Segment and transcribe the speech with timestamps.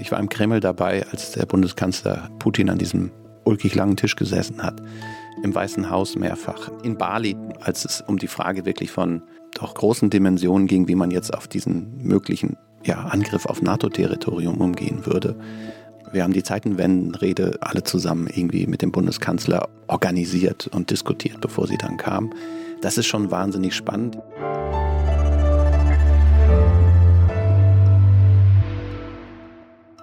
[0.00, 3.10] Ich war im Kreml dabei, als der Bundeskanzler Putin an diesem
[3.44, 4.80] ulkig langen Tisch gesessen hat.
[5.42, 6.70] Im Weißen Haus mehrfach.
[6.82, 9.22] In Bali, als es um die Frage wirklich von
[9.54, 15.04] doch großen Dimensionen ging, wie man jetzt auf diesen möglichen ja, Angriff auf NATO-Territorium umgehen
[15.04, 15.36] würde.
[16.12, 21.78] Wir haben die Zeitenwendenrede alle zusammen irgendwie mit dem Bundeskanzler organisiert und diskutiert, bevor sie
[21.78, 22.32] dann kam.
[22.80, 24.18] Das ist schon wahnsinnig spannend.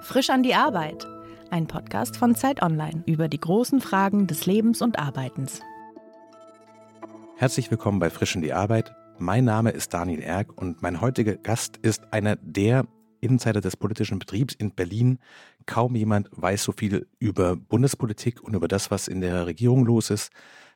[0.08, 1.06] Frisch an die Arbeit.
[1.52, 5.60] Ein Podcast von Zeit Online über die großen Fragen des Lebens und Arbeitens.
[7.36, 8.96] Herzlich willkommen bei Frisch an die Arbeit.
[9.18, 12.86] Mein Name ist Daniel Erck und mein heutiger Gast ist einer der
[13.20, 15.20] Insider des politischen Betriebs in Berlin.
[15.66, 20.10] Kaum jemand weiß so viel über Bundespolitik und über das, was in der Regierung los
[20.10, 20.32] ist.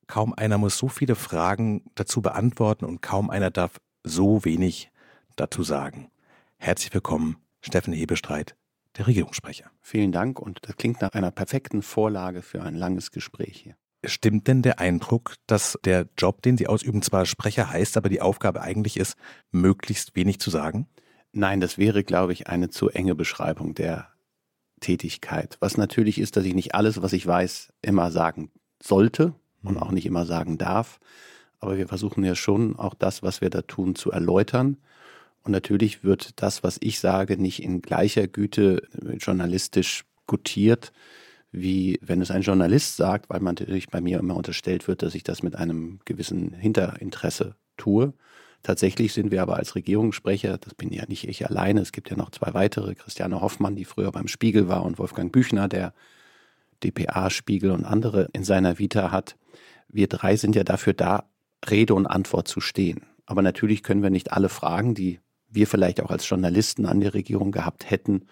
[0.08, 4.92] Kaum einer muss so viele Fragen dazu beantworten und kaum einer darf so wenig
[5.38, 6.12] dazu sagen.
[6.58, 8.58] Herzlich willkommen, Steffen Hebestreit,
[8.98, 9.72] der Regierungssprecher.
[9.82, 13.76] Vielen Dank und das klingt nach einer perfekten Vorlage für ein langes Gespräch hier.
[14.04, 18.22] Stimmt denn der Eindruck, dass der Job, den Sie ausüben, zwar Sprecher heißt, aber die
[18.22, 19.16] Aufgabe eigentlich ist,
[19.52, 20.88] möglichst wenig zu sagen?
[21.34, 24.10] Nein, das wäre, glaube ich, eine zu enge Beschreibung der
[24.80, 25.58] Tätigkeit.
[25.60, 29.78] Was natürlich ist, dass ich nicht alles, was ich weiß, immer sagen sollte und mhm.
[29.78, 31.00] auch nicht immer sagen darf.
[31.60, 34.78] Aber wir versuchen ja schon auch das, was wir da tun, zu erläutern
[35.44, 40.92] und natürlich wird das, was ich sage, nicht in gleicher Güte äh, journalistisch gutiert,
[41.52, 45.16] wie wenn es ein Journalist sagt, weil man natürlich bei mir immer unterstellt wird, dass
[45.16, 48.14] ich das mit einem gewissen Hinterinteresse tue.
[48.64, 52.16] Tatsächlich sind wir aber als Regierungssprecher, das bin ja nicht ich alleine, es gibt ja
[52.16, 55.94] noch zwei weitere, Christiane Hoffmann, die früher beim Spiegel war, und Wolfgang Büchner, der
[56.84, 59.36] DPA-Spiegel und andere in seiner Vita hat.
[59.90, 61.26] Wir drei sind ja dafür da,
[61.70, 63.02] Rede und Antwort zu stehen.
[63.26, 65.20] Aber natürlich können wir nicht alle Fragen, die
[65.52, 68.28] wir vielleicht auch als Journalisten an die Regierung gehabt hätten,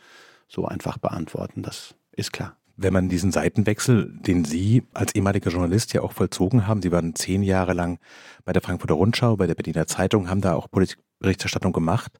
[0.48, 1.62] so einfach beantworten.
[1.62, 2.56] Das ist klar.
[2.76, 7.14] Wenn man diesen Seitenwechsel, den Sie als ehemaliger Journalist ja auch vollzogen haben, Sie waren
[7.14, 8.00] zehn Jahre lang
[8.46, 12.18] bei der Frankfurter Rundschau, bei der Berliner Zeitung, haben da auch Politikberichterstattung gemacht.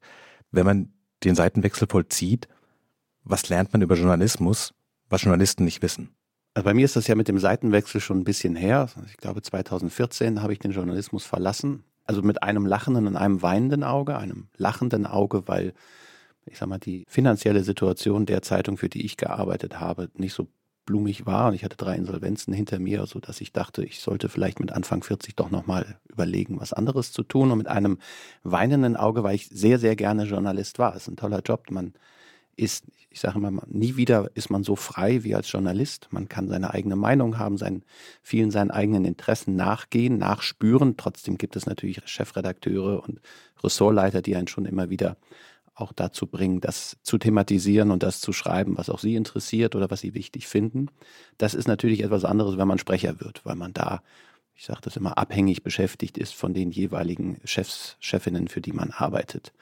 [0.50, 0.92] Wenn man
[1.24, 2.46] den Seitenwechsel vollzieht,
[3.24, 4.74] was lernt man über Journalismus,
[5.08, 6.10] was Journalisten nicht wissen?
[6.52, 8.88] Also bei mir ist das ja mit dem Seitenwechsel schon ein bisschen her.
[9.06, 13.84] Ich glaube, 2014 habe ich den Journalismus verlassen also mit einem lachenden und einem weinenden
[13.84, 15.74] Auge, einem lachenden Auge, weil
[16.44, 20.48] ich sag mal, die finanzielle Situation der Zeitung, für die ich gearbeitet habe, nicht so
[20.86, 24.28] blumig war und ich hatte drei Insolvenzen hinter mir, so dass ich dachte, ich sollte
[24.28, 27.52] vielleicht mit Anfang 40 doch nochmal überlegen, was anderes zu tun.
[27.52, 27.98] Und mit einem
[28.42, 30.96] weinenden Auge, weil ich sehr, sehr gerne Journalist war.
[30.96, 31.70] Es ist ein toller Job.
[31.70, 31.94] Man
[32.60, 36.08] ist, ich sage immer, nie wieder ist man so frei wie als Journalist.
[36.10, 37.84] Man kann seine eigene Meinung haben, seinen,
[38.22, 40.96] vielen seinen eigenen Interessen nachgehen, nachspüren.
[40.96, 43.20] Trotzdem gibt es natürlich Chefredakteure und
[43.64, 45.16] Ressortleiter, die einen schon immer wieder
[45.74, 49.90] auch dazu bringen, das zu thematisieren und das zu schreiben, was auch Sie interessiert oder
[49.90, 50.88] was Sie wichtig finden.
[51.38, 54.02] Das ist natürlich etwas anderes, wenn man Sprecher wird, weil man da,
[54.54, 58.90] ich sage das immer, abhängig beschäftigt ist von den jeweiligen Chefs, Chefinnen, für die man
[58.90, 59.52] arbeitet.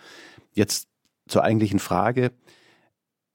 [0.54, 0.88] Jetzt
[1.28, 2.32] zur eigentlichen Frage.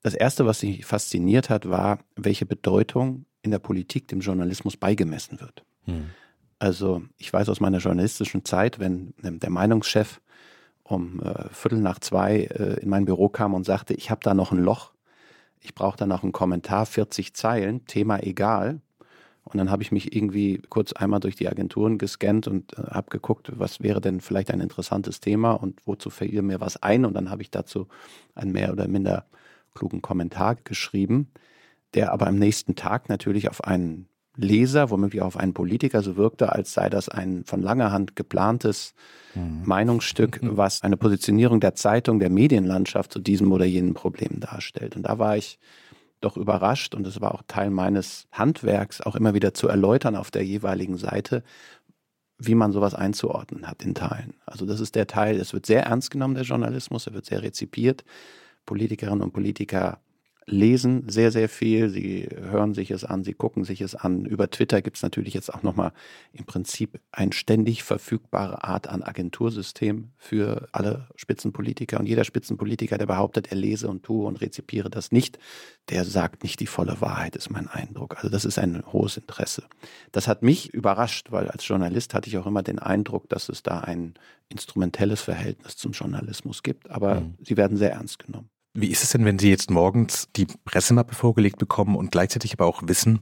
[0.04, 5.40] Das Erste, was mich fasziniert hat, war, welche Bedeutung in der Politik dem Journalismus beigemessen
[5.40, 5.64] wird.
[5.86, 6.10] Hm.
[6.60, 10.22] Also ich weiß aus meiner journalistischen Zeit, wenn der Meinungschef
[10.84, 14.34] um äh, Viertel nach zwei äh, in mein Büro kam und sagte, ich habe da
[14.34, 14.92] noch ein Loch,
[15.62, 18.82] ich brauche da noch einen Kommentar, 40 Zeilen, Thema egal.
[19.46, 23.10] Und dann habe ich mich irgendwie kurz einmal durch die Agenturen gescannt und äh, habe
[23.10, 27.06] geguckt, was wäre denn vielleicht ein interessantes Thema und wozu fiel mir was ein.
[27.06, 27.88] Und dann habe ich dazu
[28.36, 29.26] ein mehr oder minder
[29.74, 31.32] klugen Kommentar geschrieben,
[31.94, 36.18] der aber am nächsten Tag natürlich auf einen Leser, womöglich auch auf einen Politiker so
[36.18, 38.94] wirkte, als sei das ein von langer Hand geplantes
[39.36, 39.62] mhm.
[39.66, 40.58] Meinungsstück, mhm.
[40.58, 44.96] was eine Positionierung der Zeitung, der Medienlandschaft zu diesem oder jenem Problem darstellt.
[44.96, 45.60] Und da war ich
[46.20, 50.32] doch überrascht und es war auch Teil meines Handwerks, auch immer wieder zu erläutern auf
[50.32, 51.44] der jeweiligen Seite,
[52.40, 54.34] wie man sowas einzuordnen hat in Teilen.
[54.46, 57.44] Also das ist der Teil, es wird sehr ernst genommen, der Journalismus, er wird sehr
[57.44, 58.04] rezipiert.
[58.66, 60.00] Politikerinnen und Politiker
[60.46, 61.90] lesen sehr, sehr viel.
[61.90, 64.26] Sie hören sich es an, sie gucken sich es an.
[64.26, 65.94] Über Twitter gibt es natürlich jetzt auch nochmal
[66.34, 72.00] im Prinzip ein ständig verfügbare Art an Agentursystem für alle Spitzenpolitiker.
[72.00, 75.40] Und jeder Spitzenpolitiker, der behauptet, er lese und tue und rezipiere das nicht,
[75.90, 78.18] der sagt nicht die volle Wahrheit, ist mein Eindruck.
[78.18, 79.64] Also das ist ein hohes Interesse.
[80.12, 83.64] Das hat mich überrascht, weil als Journalist hatte ich auch immer den Eindruck, dass es
[83.64, 84.16] da ein
[84.50, 86.90] instrumentelles Verhältnis zum Journalismus gibt.
[86.90, 87.36] Aber mhm.
[87.42, 88.50] sie werden sehr ernst genommen.
[88.76, 92.66] Wie ist es denn, wenn Sie jetzt morgens die Pressemappe vorgelegt bekommen und gleichzeitig aber
[92.66, 93.20] auch wissen,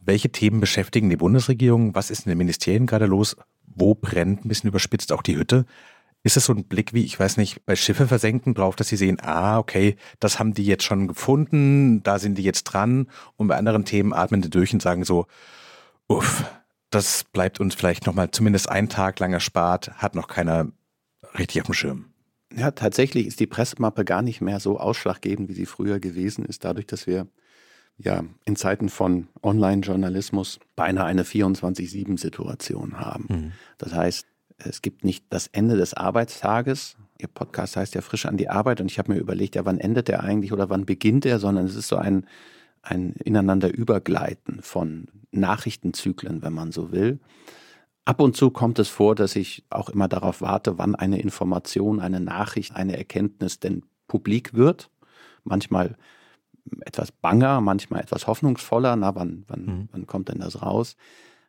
[0.00, 1.94] welche Themen beschäftigen die Bundesregierung?
[1.94, 3.36] Was ist in den Ministerien gerade los?
[3.66, 5.66] Wo brennt ein bisschen überspitzt auch die Hütte?
[6.22, 8.96] Ist es so ein Blick wie, ich weiß nicht, bei Schiffe versenken drauf, dass sie
[8.96, 13.48] sehen, ah, okay, das haben die jetzt schon gefunden, da sind die jetzt dran und
[13.48, 15.26] bei anderen Themen atmen die durch und sagen so,
[16.08, 16.44] uff,
[16.88, 20.68] das bleibt uns vielleicht nochmal zumindest einen Tag lang erspart, hat noch keiner
[21.38, 22.13] richtig auf dem Schirm.
[22.56, 26.64] Ja, tatsächlich ist die Pressemappe gar nicht mehr so ausschlaggebend, wie sie früher gewesen ist,
[26.64, 27.26] dadurch, dass wir
[27.98, 33.26] ja in Zeiten von Online-Journalismus beinahe eine 24-7-Situation haben.
[33.28, 33.52] Mhm.
[33.78, 34.26] Das heißt,
[34.58, 36.96] es gibt nicht das Ende des Arbeitstages.
[37.18, 39.78] Ihr Podcast heißt ja frisch an die Arbeit und ich habe mir überlegt, ja, wann
[39.78, 42.26] endet der eigentlich oder wann beginnt er, sondern es ist so ein,
[42.82, 47.18] ein ineinander übergleiten von Nachrichtenzyklen, wenn man so will.
[48.04, 52.00] Ab und zu kommt es vor, dass ich auch immer darauf warte, wann eine Information,
[52.00, 54.90] eine Nachricht, eine Erkenntnis denn publik wird.
[55.42, 55.96] Manchmal
[56.80, 58.96] etwas banger, manchmal etwas hoffnungsvoller.
[58.96, 59.88] Na, wann, wann, mhm.
[59.92, 60.96] wann kommt denn das raus?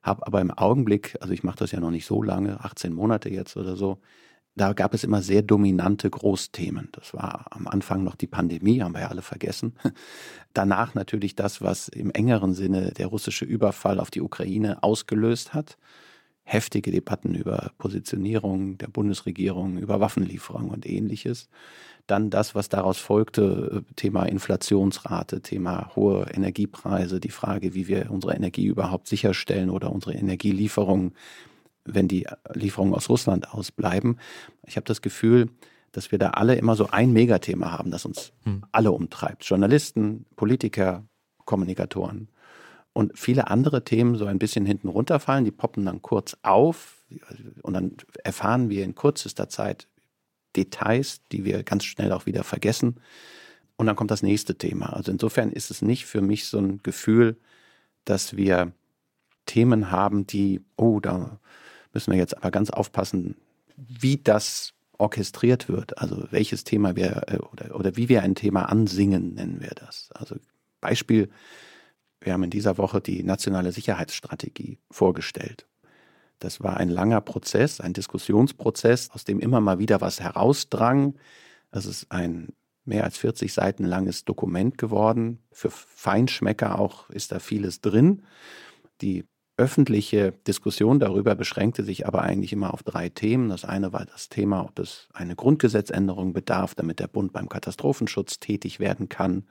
[0.01, 3.29] Hab aber im Augenblick, also ich mache das ja noch nicht so lange, 18 Monate
[3.29, 3.99] jetzt oder so,
[4.55, 6.89] da gab es immer sehr dominante Großthemen.
[6.93, 9.75] Das war am Anfang noch die Pandemie, haben wir ja alle vergessen.
[10.53, 15.77] Danach natürlich das, was im engeren Sinne der russische Überfall auf die Ukraine ausgelöst hat.
[16.47, 21.49] Heftige Debatten über Positionierung der Bundesregierung, über Waffenlieferungen und ähnliches.
[22.07, 28.11] Dann das, was daraus folgte, äh, Thema Inflationsrate, Thema hohe Energiepreise, die Frage, wie wir
[28.11, 31.13] unsere Energie überhaupt sicherstellen oder unsere Energielieferungen,
[31.83, 34.19] wenn die Lieferungen aus Russland ausbleiben.
[34.67, 35.49] Ich habe das Gefühl,
[35.91, 38.63] dass wir da alle immer so ein Megathema haben, das uns hm.
[38.71, 39.45] alle umtreibt.
[39.45, 41.05] Journalisten, Politiker,
[41.45, 42.27] Kommunikatoren.
[42.95, 47.03] Und viele andere Themen so ein bisschen hinten runterfallen, die poppen dann kurz auf
[47.61, 49.89] und dann erfahren wir in kürzester Zeit
[50.55, 53.01] Details, die wir ganz schnell auch wieder vergessen.
[53.75, 54.93] Und dann kommt das nächste Thema.
[54.93, 57.35] Also insofern ist es nicht für mich so ein Gefühl,
[58.05, 58.71] dass wir
[59.45, 61.37] Themen haben, die, oh, da
[61.93, 63.35] müssen wir jetzt aber ganz aufpassen,
[63.75, 65.97] wie das orchestriert wird.
[65.97, 70.11] Also welches Thema wir äh, oder, oder wie wir ein Thema ansingen, nennen wir das.
[70.13, 70.37] Also
[70.79, 71.29] Beispiel,
[72.25, 75.67] wir haben in dieser Woche die nationale Sicherheitsstrategie vorgestellt.
[76.39, 81.15] Das war ein langer Prozess, ein Diskussionsprozess, aus dem immer mal wieder was herausdrang.
[81.71, 82.49] Das ist ein
[82.83, 85.39] mehr als 40 Seiten langes Dokument geworden.
[85.51, 88.23] Für Feinschmecker auch ist da vieles drin.
[89.01, 89.25] Die
[89.57, 93.49] öffentliche Diskussion darüber beschränkte sich aber eigentlich immer auf drei Themen.
[93.49, 98.39] Das eine war das Thema, ob es eine Grundgesetzänderung bedarf, damit der Bund beim Katastrophenschutz
[98.39, 99.45] tätig werden kann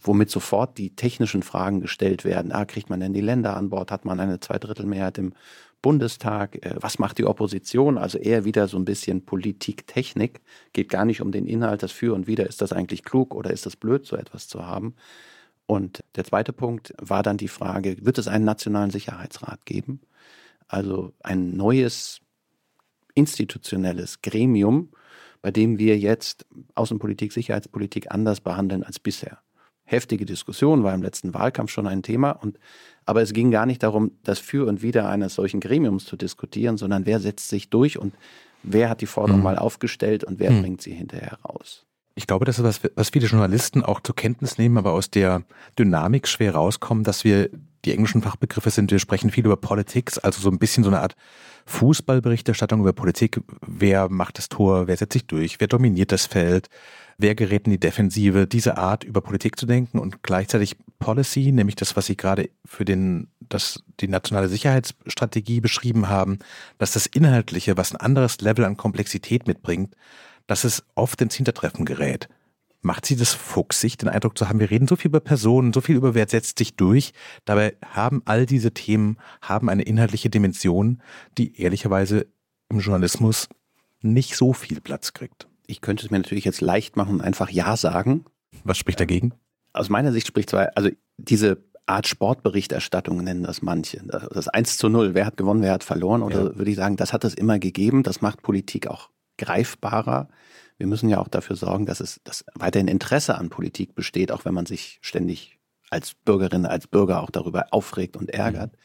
[0.00, 2.52] womit sofort die technischen Fragen gestellt werden.
[2.52, 3.90] Ah, kriegt man denn die Länder an Bord?
[3.90, 5.34] Hat man eine Zweidrittelmehrheit im
[5.82, 6.64] Bundestag?
[6.64, 7.98] Äh, was macht die Opposition?
[7.98, 10.40] Also eher wieder so ein bisschen Politik-Technik.
[10.72, 12.46] Geht gar nicht um den Inhalt, das Für und Wider.
[12.46, 14.94] Ist das eigentlich klug oder ist das blöd, so etwas zu haben?
[15.66, 20.00] Und der zweite Punkt war dann die Frage, wird es einen nationalen Sicherheitsrat geben?
[20.66, 22.20] Also ein neues
[23.14, 24.90] institutionelles Gremium,
[25.42, 29.38] bei dem wir jetzt Außenpolitik, Sicherheitspolitik anders behandeln als bisher
[29.90, 32.30] heftige Diskussion, war im letzten Wahlkampf schon ein Thema.
[32.30, 32.58] Und,
[33.06, 36.76] aber es ging gar nicht darum, das Für und Wider eines solchen Gremiums zu diskutieren,
[36.76, 38.14] sondern wer setzt sich durch und
[38.62, 39.44] wer hat die Forderung mhm.
[39.44, 40.62] mal aufgestellt und wer mhm.
[40.62, 41.84] bringt sie hinterher raus.
[42.14, 45.42] Ich glaube, das ist was, was viele Journalisten auch zur Kenntnis nehmen, aber aus der
[45.78, 47.50] Dynamik schwer rauskommen, dass wir,
[47.86, 51.00] die englischen Fachbegriffe sind, wir sprechen viel über Politics, also so ein bisschen so eine
[51.00, 51.16] Art
[51.64, 53.40] Fußballberichterstattung über Politik.
[53.66, 54.86] Wer macht das Tor?
[54.86, 55.60] Wer setzt sich durch?
[55.60, 56.68] Wer dominiert das Feld?
[57.20, 61.76] Wer gerät in die Defensive, diese Art über Politik zu denken und gleichzeitig Policy, nämlich
[61.76, 66.38] das, was Sie gerade für den, das, die nationale Sicherheitsstrategie beschrieben haben,
[66.78, 69.94] dass das Inhaltliche, was ein anderes Level an Komplexität mitbringt,
[70.46, 72.28] dass es oft ins Hintertreffen gerät.
[72.82, 75.82] Macht Sie das fuchsig, den Eindruck zu haben, wir reden so viel über Personen, so
[75.82, 77.12] viel über wer setzt sich durch,
[77.44, 81.02] dabei haben all diese Themen, haben eine inhaltliche Dimension,
[81.36, 82.26] die ehrlicherweise
[82.70, 83.48] im Journalismus
[84.00, 87.50] nicht so viel Platz kriegt ich könnte es mir natürlich jetzt leicht machen und einfach
[87.50, 88.24] Ja sagen.
[88.64, 89.32] Was spricht dagegen?
[89.72, 94.02] Aus meiner Sicht spricht zwar, also diese Art Sportberichterstattung nennen das manche.
[94.04, 96.22] Das 1 zu 0, wer hat gewonnen, wer hat verloren?
[96.22, 96.56] Oder ja.
[96.56, 98.02] würde ich sagen, das hat es immer gegeben.
[98.02, 100.28] Das macht Politik auch greifbarer.
[100.76, 104.44] Wir müssen ja auch dafür sorgen, dass es dass weiterhin Interesse an Politik besteht, auch
[104.44, 105.58] wenn man sich ständig
[105.90, 108.72] als Bürgerin, als Bürger auch darüber aufregt und ärgert.
[108.72, 108.78] Mhm.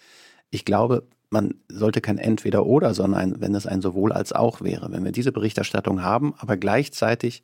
[0.49, 4.89] Ich glaube, man sollte kein Entweder-Oder, sondern ein, wenn es ein sowohl als auch wäre.
[4.91, 7.43] Wenn wir diese Berichterstattung haben, aber gleichzeitig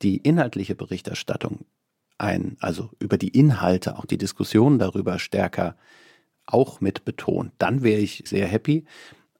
[0.00, 1.66] die inhaltliche Berichterstattung
[2.16, 5.76] ein, also über die Inhalte, auch die Diskussion darüber stärker
[6.46, 8.86] auch mit betont, dann wäre ich sehr happy.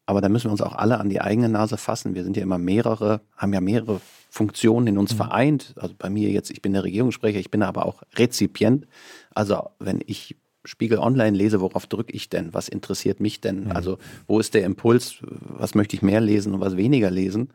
[0.04, 2.14] Aber da müssen wir uns auch alle an die eigene Nase fassen.
[2.14, 5.16] Wir sind ja immer mehrere, haben ja mehrere Funktionen in uns mhm.
[5.16, 5.74] vereint.
[5.76, 8.86] Also bei mir jetzt, ich bin der Regierungssprecher, ich bin aber auch Rezipient.
[9.34, 12.52] Also wenn ich Spiegel Online lese, worauf drücke ich denn?
[12.52, 13.64] Was interessiert mich denn?
[13.64, 13.72] Mhm.
[13.72, 15.18] Also wo ist der Impuls?
[15.22, 17.50] Was möchte ich mehr lesen und was weniger lesen?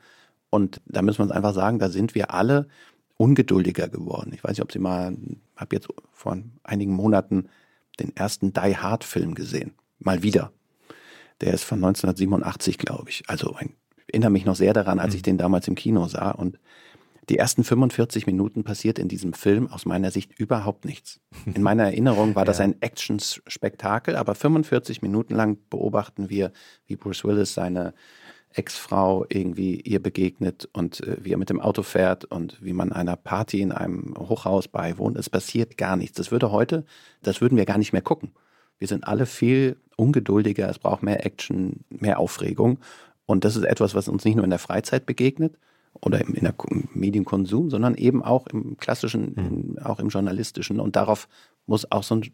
[0.50, 2.68] Und da müssen wir uns einfach sagen, da sind wir alle
[3.18, 4.32] ungeduldiger geworden.
[4.34, 5.16] Ich weiß nicht, ob Sie mal,
[5.56, 7.50] habe jetzt vor einigen Monaten
[8.00, 9.74] den ersten Die Hard Film gesehen.
[10.00, 10.52] Mal wieder.
[11.42, 13.24] Der ist von 1987, glaube ich.
[13.28, 13.70] Also ich
[14.08, 15.26] erinnere mich noch sehr daran, als ich mhm.
[15.26, 16.32] den damals im Kino sah.
[16.32, 16.60] Und
[17.30, 21.22] die ersten 45 Minuten passiert in diesem Film aus meiner Sicht überhaupt nichts.
[21.46, 22.66] In meiner Erinnerung war das ja.
[22.66, 26.52] ein Action-Spektakel, aber 45 Minuten lang beobachten wir,
[26.86, 27.94] wie Bruce Willis seine
[28.54, 32.92] Ex-Frau irgendwie ihr begegnet und äh, wie er mit dem Auto fährt und wie man
[32.92, 35.18] einer Party in einem Hochhaus beiwohnt.
[35.18, 36.18] Es passiert gar nichts.
[36.18, 36.86] Das würde heute,
[37.24, 38.32] das würden wir gar nicht mehr gucken.
[38.78, 42.80] Wir sind alle viel ungeduldiger, es braucht mehr Action, mehr Aufregung.
[43.26, 45.58] Und das ist etwas, was uns nicht nur in der Freizeit begegnet
[46.02, 46.56] oder im, in der
[46.94, 49.80] Medienkonsum, sondern eben auch im klassischen, mhm.
[49.80, 50.80] auch im journalistischen.
[50.80, 51.28] Und darauf
[51.66, 52.32] muss auch so ein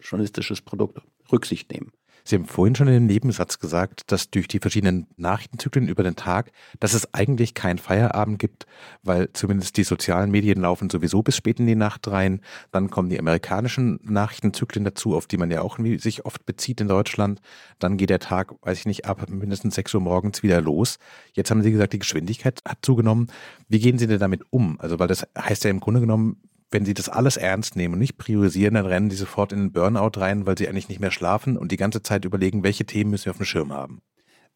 [0.00, 1.92] journalistisches Produkt Rücksicht nehmen.
[2.28, 6.16] Sie haben vorhin schon in dem Nebensatz gesagt, dass durch die verschiedenen Nachrichtenzyklen über den
[6.16, 8.66] Tag, dass es eigentlich keinen Feierabend gibt,
[9.04, 12.40] weil zumindest die sozialen Medien laufen sowieso bis spät in die Nacht rein.
[12.72, 16.88] Dann kommen die amerikanischen Nachrichtenzyklen dazu, auf die man ja auch sich oft bezieht in
[16.88, 17.40] Deutschland.
[17.78, 20.98] Dann geht der Tag, weiß ich nicht, ab mindestens 6 Uhr morgens wieder los.
[21.32, 23.28] Jetzt haben Sie gesagt, die Geschwindigkeit hat zugenommen.
[23.68, 24.80] Wie gehen Sie denn damit um?
[24.80, 28.00] Also, weil das heißt ja im Grunde genommen, wenn sie das alles ernst nehmen und
[28.00, 31.10] nicht priorisieren, dann rennen die sofort in den Burnout rein, weil sie eigentlich nicht mehr
[31.10, 34.02] schlafen und die ganze Zeit überlegen, welche Themen müssen wir auf dem Schirm haben.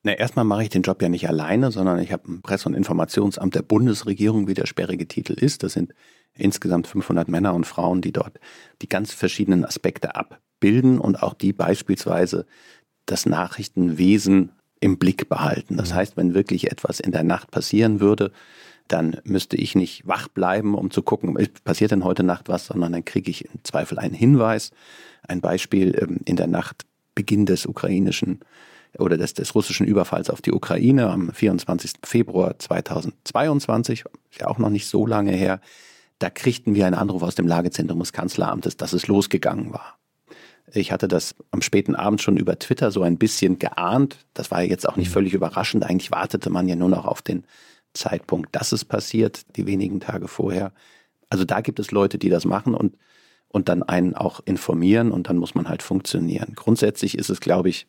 [0.02, 2.74] Na, erstmal mache ich den Job ja nicht alleine, sondern ich habe ein Presse- und
[2.74, 5.62] Informationsamt der Bundesregierung, wie der sperrige Titel ist.
[5.62, 5.92] Das sind
[6.34, 8.40] insgesamt 500 Männer und Frauen, die dort
[8.80, 12.46] die ganz verschiedenen Aspekte abbilden und auch die beispielsweise
[13.04, 15.76] das Nachrichtenwesen im Blick behalten.
[15.76, 15.94] Das mhm.
[15.94, 18.32] heißt, wenn wirklich etwas in der Nacht passieren würde,
[18.88, 22.92] dann müsste ich nicht wach bleiben, um zu gucken, passiert denn heute Nacht was, sondern
[22.92, 24.72] dann kriege ich im Zweifel einen Hinweis.
[25.26, 28.40] Ein Beispiel ähm, in der Nacht Beginn des ukrainischen
[28.98, 31.92] oder des, des russischen Überfalls auf die Ukraine am 24.
[32.04, 35.60] Februar 2022, ist ja auch noch nicht so lange her,
[36.18, 39.99] da kriegten wir einen Anruf aus dem Lagezentrum des Kanzleramtes, dass es losgegangen war.
[40.72, 44.18] Ich hatte das am späten Abend schon über Twitter so ein bisschen geahnt.
[44.34, 45.14] Das war jetzt auch nicht mhm.
[45.14, 45.84] völlig überraschend.
[45.84, 47.44] Eigentlich wartete man ja nur noch auf den
[47.92, 50.72] Zeitpunkt, dass es passiert, die wenigen Tage vorher.
[51.28, 52.96] Also da gibt es Leute, die das machen und,
[53.48, 56.52] und dann einen auch informieren und dann muss man halt funktionieren.
[56.54, 57.86] Grundsätzlich ist es, glaube ich,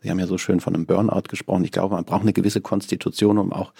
[0.00, 1.64] Sie haben ja so schön von einem Burnout gesprochen.
[1.64, 3.72] Ich glaube, man braucht eine gewisse Konstitution, um auch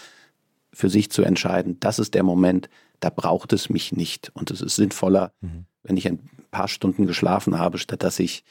[0.73, 2.69] für sich zu entscheiden, das ist der Moment,
[3.01, 4.31] da braucht es mich nicht.
[4.35, 5.67] Und es ist sinnvoller, mhm.
[5.89, 8.45] Wenn ich ein paar Stunden geschlafen habe, statt dass ich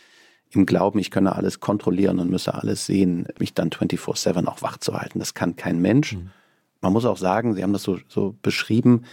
[0.50, 4.78] im Glauben, ich könne alles kontrollieren und müsse alles sehen, mich dann 24-7 auch wach
[4.78, 5.20] zu halten.
[5.20, 6.14] Das kann kein Mensch.
[6.14, 6.32] Mhm
[6.82, 9.04] man muss auch sagen, Sie haben das so, so beschrieben,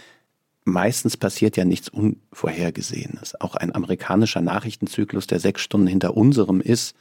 [0.63, 3.39] meistens passiert ja nichts Unvorhergesehenes.
[3.41, 6.95] Auch ein amerikanischer Nachrichtenzyklus, der sechs Stunden hinter unserem ist,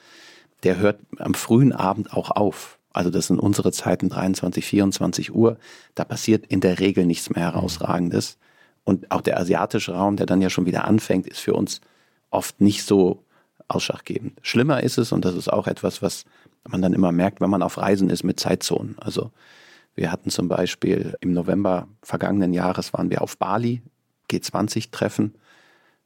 [0.62, 2.78] der hört am frühen Abend auch auf.
[2.92, 5.58] Also das sind unsere Zeiten 23, 24 Uhr.
[5.94, 8.38] Da passiert in der Regel nichts mehr Herausragendes.
[8.84, 11.80] Und auch der asiatische Raum, der dann ja schon wieder anfängt, ist für uns
[12.30, 13.22] oft nicht so
[13.68, 14.38] ausschlaggebend.
[14.42, 16.24] Schlimmer ist es, und das ist auch etwas, was
[16.68, 18.96] man dann immer merkt, wenn man auf Reisen ist mit Zeitzonen.
[18.98, 19.30] Also
[19.94, 23.82] wir hatten zum Beispiel im November vergangenen Jahres waren wir auf Bali,
[24.30, 25.34] G20-Treffen.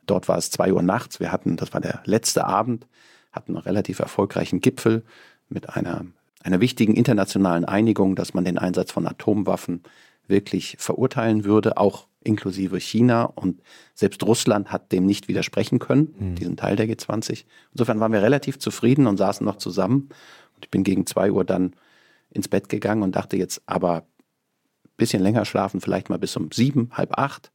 [0.06, 1.20] Dort war es zwei Uhr nachts.
[1.20, 2.86] Wir hatten, das war der letzte Abend,
[3.32, 5.04] hatten einen relativ erfolgreichen Gipfel
[5.48, 6.04] mit einer,
[6.42, 9.82] einer wichtigen internationalen Einigung, dass man den Einsatz von Atomwaffen
[10.26, 13.24] wirklich verurteilen würde, auch inklusive China.
[13.24, 13.60] Und
[13.94, 16.34] selbst Russland hat dem nicht widersprechen können, mhm.
[16.34, 17.44] diesen Teil der G20.
[17.72, 20.08] Insofern waren wir relativ zufrieden und saßen noch zusammen.
[20.54, 21.74] Und ich bin gegen zwei Uhr dann
[22.30, 26.50] ins Bett gegangen und dachte jetzt aber ein bisschen länger schlafen, vielleicht mal bis um
[26.52, 27.50] sieben, halb acht.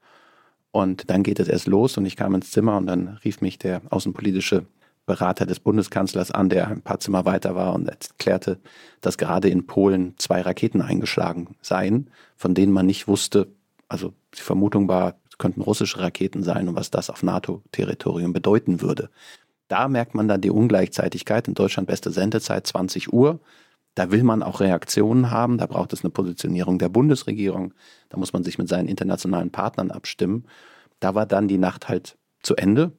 [0.72, 3.60] Und dann geht es erst los und ich kam ins Zimmer und dann rief mich
[3.60, 4.66] der außenpolitische
[5.06, 8.60] Berater des Bundeskanzlers an, der ein paar Zimmer weiter war und erklärte,
[9.02, 13.50] dass gerade in Polen zwei Raketen eingeschlagen seien, von denen man nicht wusste,
[13.90, 18.82] also die Vermutung war, es könnten russische Raketen sein und was das auf NATO-Territorium bedeuten
[18.82, 19.10] würde.
[19.68, 21.48] Da merkt man dann die Ungleichzeitigkeit.
[21.48, 23.40] In Deutschland beste Sendezeit 20 Uhr.
[23.96, 27.76] Da will man auch Reaktionen haben, da braucht es eine Positionierung der Bundesregierung,
[28.10, 30.46] da muss man sich mit seinen internationalen Partnern abstimmen.
[31.00, 32.92] Da war dann die Nacht halt zu Ende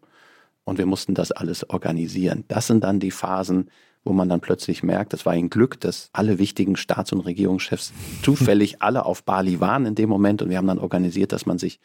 [0.63, 2.45] und wir mussten das alles organisieren.
[2.47, 3.71] Das sind dann die Phasen,
[4.05, 7.93] wo man dann plötzlich merkt, das war ein Glück, dass alle wichtigen Staats- und Regierungschefs
[8.23, 10.43] zufällig alle auf Bali waren in dem Moment.
[10.43, 11.81] Und wir haben dann organisiert, dass man sich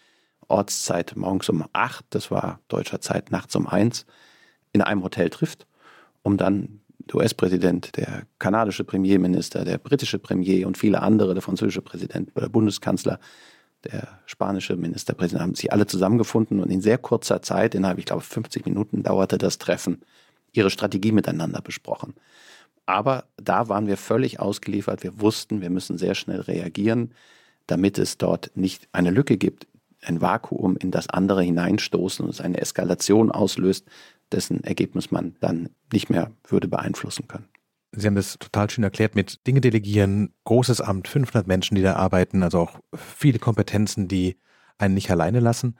[0.47, 4.05] Ortszeit morgens um acht, das war deutscher Zeit nachts um eins,
[4.73, 5.65] in einem Hotel trifft,
[6.21, 11.81] um dann der US-Präsident, der kanadische Premierminister, der britische Premier und viele andere, der französische
[11.81, 13.19] Präsident, der Bundeskanzler,
[13.85, 16.59] der spanische Ministerpräsident haben sich alle zusammengefunden.
[16.59, 20.01] Und in sehr kurzer Zeit, innerhalb, ich glaube, 50 Minuten dauerte das Treffen,
[20.51, 22.13] ihre Strategie miteinander besprochen.
[22.85, 25.03] Aber da waren wir völlig ausgeliefert.
[25.03, 27.13] Wir wussten, wir müssen sehr schnell reagieren.
[27.69, 29.67] damit es dort nicht eine Lücke gibt,
[30.01, 33.85] ein Vakuum in das andere hineinstoßen und es eine Eskalation auslöst,
[34.31, 37.47] dessen Ergebnis man dann nicht mehr würde beeinflussen können.
[37.91, 41.95] Sie haben das total schön erklärt mit Dinge delegieren, großes Amt, 500 Menschen, die da
[41.95, 44.37] arbeiten, also auch viele Kompetenzen, die
[44.77, 45.75] einen nicht alleine lassen.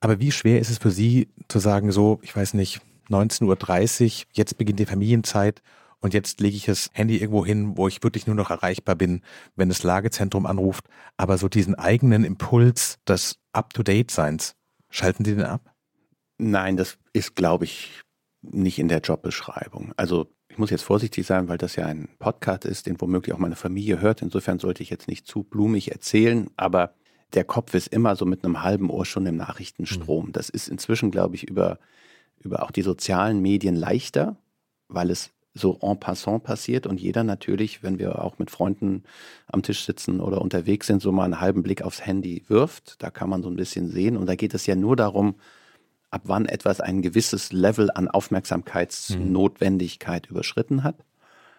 [0.00, 4.26] Aber wie schwer ist es für Sie zu sagen, so, ich weiß nicht, 19.30 Uhr,
[4.32, 5.62] jetzt beginnt die Familienzeit
[6.00, 9.22] und jetzt lege ich das Handy irgendwo hin, wo ich wirklich nur noch erreichbar bin,
[9.54, 10.86] wenn das Lagezentrum anruft.
[11.16, 14.56] Aber so diesen eigenen Impuls des Up-to-Date-Seins,
[14.90, 15.74] schalten Sie den ab?
[16.38, 18.02] Nein, das ist, glaube ich,
[18.42, 19.92] nicht in der Jobbeschreibung.
[19.96, 23.38] Also ich muss jetzt vorsichtig sein, weil das ja ein Podcast ist, den womöglich auch
[23.38, 24.22] meine Familie hört.
[24.22, 26.94] Insofern sollte ich jetzt nicht zu blumig erzählen, aber
[27.32, 30.26] der Kopf ist immer so mit einem halben Ohr schon im Nachrichtenstrom.
[30.26, 30.32] Mhm.
[30.32, 31.78] Das ist inzwischen, glaube ich, über,
[32.42, 34.36] über auch die sozialen Medien leichter,
[34.88, 39.02] weil es so en passant passiert und jeder natürlich, wenn wir auch mit Freunden
[39.46, 43.02] am Tisch sitzen oder unterwegs sind, so mal einen halben Blick aufs Handy wirft.
[43.02, 44.16] Da kann man so ein bisschen sehen.
[44.16, 45.34] Und da geht es ja nur darum,
[46.10, 50.30] ab wann etwas ein gewisses Level an Aufmerksamkeitsnotwendigkeit mhm.
[50.30, 50.96] überschritten hat.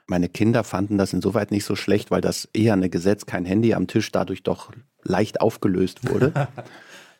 [0.07, 3.73] Meine Kinder fanden das insoweit nicht so schlecht, weil das eher eine Gesetz, kein Handy
[3.73, 4.73] am Tisch dadurch doch
[5.03, 6.33] leicht aufgelöst wurde.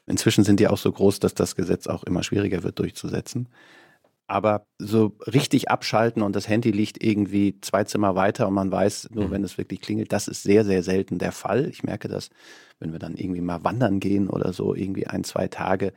[0.06, 3.48] Inzwischen sind die auch so groß, dass das Gesetz auch immer schwieriger wird durchzusetzen.
[4.28, 9.10] Aber so richtig abschalten und das Handy liegt irgendwie zwei Zimmer weiter und man weiß
[9.12, 9.32] nur, mhm.
[9.32, 11.68] wenn es wirklich klingelt, das ist sehr, sehr selten der Fall.
[11.70, 12.30] Ich merke das,
[12.80, 15.94] wenn wir dann irgendwie mal wandern gehen oder so, irgendwie ein, zwei Tage.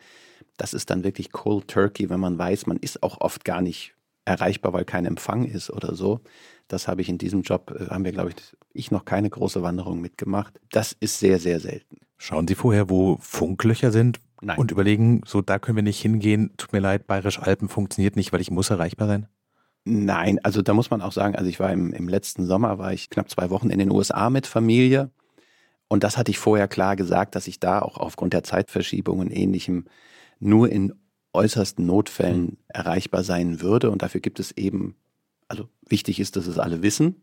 [0.57, 3.95] Das ist dann wirklich Cold Turkey, wenn man weiß, man ist auch oft gar nicht
[4.25, 6.21] erreichbar, weil kein Empfang ist oder so.
[6.69, 9.63] Das habe ich in diesem Job, äh, haben wir, glaube ich, ich noch keine große
[9.63, 10.61] Wanderung mitgemacht.
[10.71, 11.99] Das ist sehr, sehr selten.
[12.19, 14.59] Schauen Sie vorher, wo Funklöcher sind Nein.
[14.59, 16.53] und überlegen, so da können wir nicht hingehen.
[16.57, 19.29] Tut mir leid, Bayerisch Alpen funktioniert nicht, weil ich muss erreichbar sein?
[19.85, 22.93] Nein, also da muss man auch sagen, also ich war im, im letzten Sommer, war
[22.93, 25.11] ich knapp zwei Wochen in den USA mit Familie.
[25.89, 29.31] Und das hatte ich vorher klar gesagt, dass ich da auch aufgrund der Zeitverschiebung und
[29.31, 29.85] ähnlichem
[30.41, 30.93] nur in
[31.33, 32.57] äußersten Notfällen mhm.
[32.67, 33.91] erreichbar sein würde.
[33.91, 34.97] Und dafür gibt es eben
[35.89, 37.23] wichtig ist, dass es alle wissen.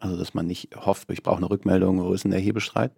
[0.00, 2.92] Also dass man nicht hofft, ich brauche eine Rückmeldung, wo ist denn der Hebestreit?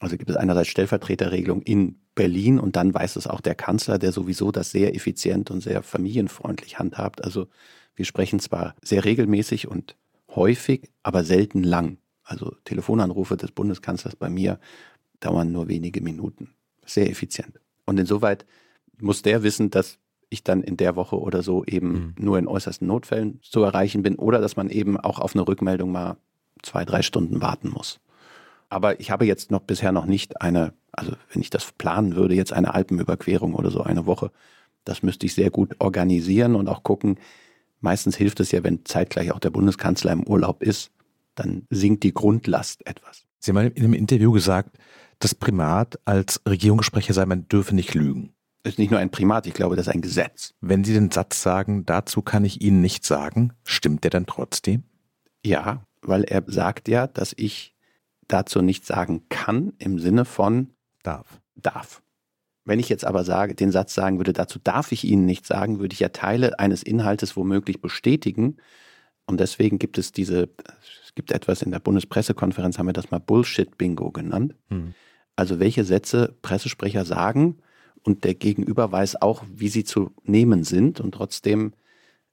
[0.00, 4.12] Also gibt es einerseits Stellvertreterregelung in Berlin und dann weiß es auch der Kanzler, der
[4.12, 7.22] sowieso das sehr effizient und sehr familienfreundlich handhabt.
[7.22, 7.48] Also
[7.94, 9.96] wir sprechen zwar sehr regelmäßig und
[10.34, 11.98] häufig, aber selten lang.
[12.24, 14.58] Also Telefonanrufe des Bundeskanzlers bei mir
[15.20, 16.54] dauern nur wenige Minuten.
[16.84, 17.60] Sehr effizient.
[17.84, 18.44] Und insoweit
[18.98, 19.98] muss der wissen, dass
[20.32, 22.14] ich dann in der Woche oder so eben mhm.
[22.18, 25.92] nur in äußersten Notfällen zu erreichen bin oder dass man eben auch auf eine Rückmeldung
[25.92, 26.16] mal
[26.62, 28.00] zwei, drei Stunden warten muss.
[28.68, 32.34] Aber ich habe jetzt noch bisher noch nicht eine, also wenn ich das planen würde,
[32.34, 34.30] jetzt eine Alpenüberquerung oder so eine Woche.
[34.84, 37.18] Das müsste ich sehr gut organisieren und auch gucken.
[37.80, 40.90] Meistens hilft es ja, wenn zeitgleich auch der Bundeskanzler im Urlaub ist,
[41.34, 43.24] dann sinkt die Grundlast etwas.
[43.38, 44.78] Sie haben in einem Interview gesagt,
[45.18, 48.32] das Primat als Regierungssprecher sei, man dürfe nicht lügen
[48.64, 50.54] ist nicht nur ein Primat, ich glaube, das ist ein Gesetz.
[50.60, 54.84] Wenn Sie den Satz sagen, dazu kann ich Ihnen nichts sagen, stimmt der dann trotzdem?
[55.44, 57.74] Ja, weil er sagt ja, dass ich
[58.28, 60.70] dazu nichts sagen kann im Sinne von
[61.02, 61.40] darf.
[61.56, 62.02] Darf.
[62.64, 65.80] Wenn ich jetzt aber sage, den Satz sagen würde, dazu darf ich Ihnen nichts sagen,
[65.80, 68.58] würde ich ja Teile eines Inhaltes womöglich bestätigen.
[69.26, 70.50] Und deswegen gibt es diese,
[71.04, 74.54] es gibt etwas in der Bundespressekonferenz, haben wir das mal Bullshit-Bingo genannt.
[74.68, 74.94] Hm.
[75.34, 77.58] Also welche Sätze Pressesprecher sagen,
[78.04, 81.72] und der Gegenüber weiß auch, wie sie zu nehmen sind und trotzdem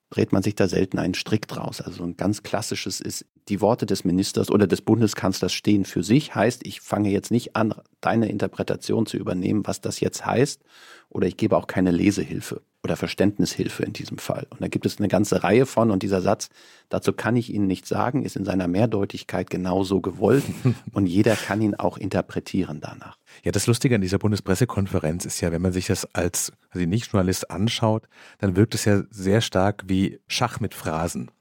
[0.10, 1.82] dreht man sich da selten einen Strick draus.
[1.82, 6.36] Also ein ganz klassisches ist, die Worte des Ministers oder des Bundeskanzlers stehen für sich,
[6.36, 10.62] heißt, ich fange jetzt nicht an, deine Interpretation zu übernehmen, was das jetzt heißt,
[11.10, 14.48] oder ich gebe auch keine Lesehilfe oder Verständnishilfe in diesem Fall.
[14.50, 16.50] Und da gibt es eine ganze Reihe von und dieser Satz,
[16.88, 20.46] dazu kann ich Ihnen nichts sagen, ist in seiner Mehrdeutigkeit genauso gewollt
[20.94, 23.18] und jeder kann ihn auch interpretieren danach.
[23.44, 27.52] Ja, das Lustige an dieser Bundespressekonferenz ist ja, wenn man sich das als also Nicht-Journalist
[27.52, 28.08] anschaut,
[28.38, 31.32] dann wirkt es ja sehr stark wie Schach mit Phrasen.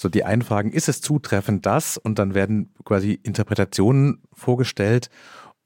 [0.00, 1.98] So die einen fragen, ist es zutreffend das?
[1.98, 5.10] Und dann werden quasi Interpretationen vorgestellt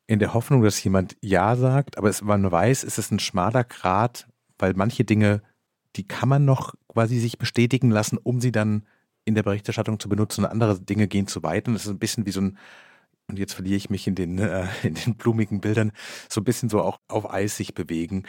[0.09, 3.63] in der Hoffnung, dass jemand Ja sagt, aber es, man weiß, es ist ein schmaler
[3.63, 4.27] Grat,
[4.59, 5.41] weil manche Dinge,
[5.95, 8.89] die kann man noch quasi sich bestätigen lassen, um sie dann
[9.25, 10.45] in der Berichterstattung zu benutzen.
[10.45, 11.69] Und andere Dinge gehen zu weit.
[11.69, 12.59] Und es ist ein bisschen wie so ein
[13.29, 15.93] und jetzt verliere ich mich in den, äh, in den blumigen Bildern,
[16.29, 18.25] so ein bisschen so auch auf Eis sich bewegen.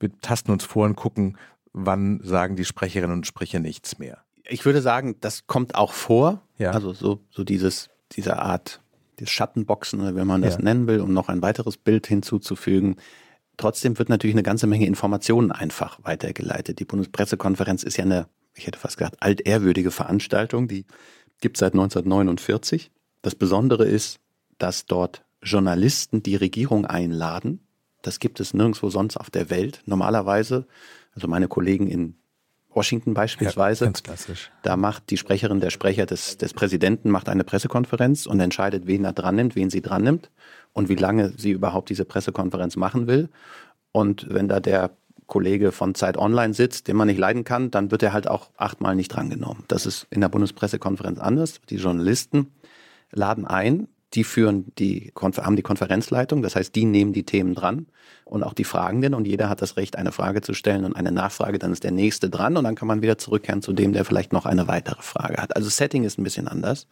[0.00, 1.38] Wir tasten uns vor und gucken,
[1.72, 4.24] wann sagen die Sprecherinnen und Sprecher nichts mehr.
[4.48, 6.42] Ich würde sagen, das kommt auch vor.
[6.58, 6.72] Ja.
[6.72, 8.80] Also so, so dieses, diese Art
[9.20, 10.62] des Schattenboxen, wenn man das ja.
[10.62, 12.96] nennen will, um noch ein weiteres Bild hinzuzufügen.
[13.56, 16.80] Trotzdem wird natürlich eine ganze Menge Informationen einfach weitergeleitet.
[16.80, 20.86] Die Bundespressekonferenz ist ja eine, ich hätte fast gesagt, altehrwürdige Veranstaltung, die
[21.40, 22.90] gibt es seit 1949.
[23.22, 24.18] Das Besondere ist,
[24.58, 27.60] dass dort Journalisten die Regierung einladen.
[28.02, 29.82] Das gibt es nirgendwo sonst auf der Welt.
[29.86, 30.66] Normalerweise,
[31.14, 32.16] also meine Kollegen in
[32.74, 34.50] Washington beispielsweise, ja, ganz klassisch.
[34.62, 39.04] da macht die Sprecherin der Sprecher des, des Präsidenten macht eine Pressekonferenz und entscheidet, wen
[39.04, 40.30] er dran nimmt, wen sie dran nimmt
[40.72, 43.28] und wie lange sie überhaupt diese Pressekonferenz machen will.
[43.92, 44.90] Und wenn da der
[45.26, 48.50] Kollege von Zeit Online sitzt, den man nicht leiden kann, dann wird er halt auch
[48.56, 49.64] achtmal nicht drangenommen.
[49.68, 51.60] Das ist in der Bundespressekonferenz anders.
[51.70, 52.52] Die Journalisten
[53.10, 57.86] laden ein, die führen die, haben die Konferenzleitung, das heißt, die nehmen die Themen dran
[58.24, 61.12] und auch die Fragenden und jeder hat das Recht, eine Frage zu stellen und eine
[61.12, 64.04] Nachfrage, dann ist der Nächste dran und dann kann man wieder zurückkehren zu dem, der
[64.04, 65.56] vielleicht noch eine weitere Frage hat.
[65.56, 66.86] Also Setting ist ein bisschen anders.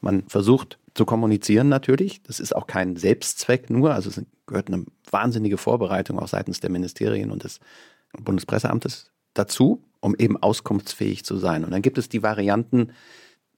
[0.00, 2.22] Man versucht zu kommunizieren natürlich.
[2.22, 3.94] Das ist auch kein Selbstzweck nur.
[3.94, 7.60] Also es gehört eine wahnsinnige Vorbereitung auch seitens der Ministerien und des
[8.12, 11.64] Bundespresseamtes dazu, um eben auskunftsfähig zu sein.
[11.64, 12.92] Und dann gibt es die Varianten,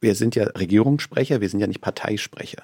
[0.00, 2.62] wir sind ja Regierungssprecher, wir sind ja nicht Parteisprecher.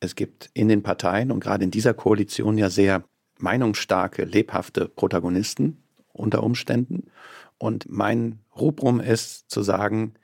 [0.00, 3.04] Es gibt in den Parteien und gerade in dieser Koalition ja sehr
[3.38, 5.82] meinungsstarke, lebhafte Protagonisten
[6.12, 7.10] unter Umständen.
[7.58, 10.14] Und mein Rubrum ist zu sagen,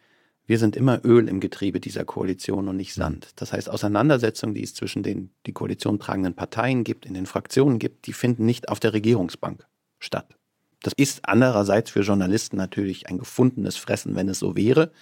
[0.46, 3.30] wir sind immer Öl im Getriebe dieser Koalition und nicht Sand.
[3.37, 7.78] Das heißt, Auseinandersetzungen, die es zwischen den die Koalition tragenden Parteien gibt, in den Fraktionen
[7.78, 9.66] gibt, die finden nicht auf der Regierungsbank
[9.98, 10.37] statt.
[10.82, 14.92] Das ist andererseits für Journalisten natürlich ein gefundenes Fressen, wenn es so wäre.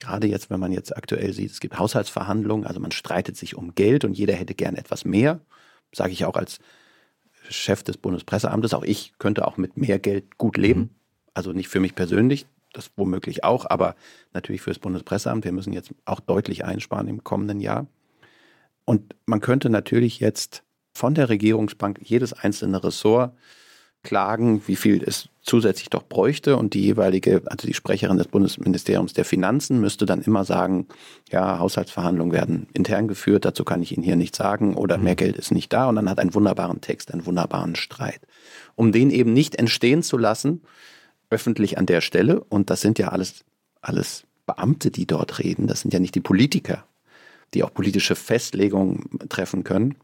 [0.00, 3.74] Gerade jetzt, wenn man jetzt aktuell sieht, es gibt Haushaltsverhandlungen, also man streitet sich um
[3.74, 5.40] Geld und jeder hätte gern etwas mehr.
[5.92, 6.58] Sage ich auch als
[7.48, 8.74] Chef des Bundespresseamtes.
[8.74, 10.80] Auch ich könnte auch mit mehr Geld gut leben.
[10.80, 10.90] Mhm.
[11.34, 13.94] Also nicht für mich persönlich, das womöglich auch, aber
[14.32, 15.44] natürlich für das Bundespresseamt.
[15.44, 17.86] Wir müssen jetzt auch deutlich einsparen im kommenden Jahr.
[18.84, 23.34] Und man könnte natürlich jetzt von der Regierungsbank jedes einzelne Ressort
[24.02, 29.14] klagen, wie viel es zusätzlich doch bräuchte und die jeweilige, also die Sprecherin des Bundesministeriums
[29.14, 30.86] der Finanzen müsste dann immer sagen,
[31.30, 35.16] ja, Haushaltsverhandlungen werden intern geführt, dazu kann ich Ihnen hier nichts sagen oder mehr mhm.
[35.16, 38.20] Geld ist nicht da und dann hat einen wunderbaren Text, einen wunderbaren Streit.
[38.76, 40.62] Um den eben nicht entstehen zu lassen,
[41.30, 43.44] öffentlich an der Stelle, und das sind ja alles,
[43.80, 46.84] alles Beamte, die dort reden, das sind ja nicht die Politiker,
[47.54, 49.96] die auch politische Festlegungen treffen können,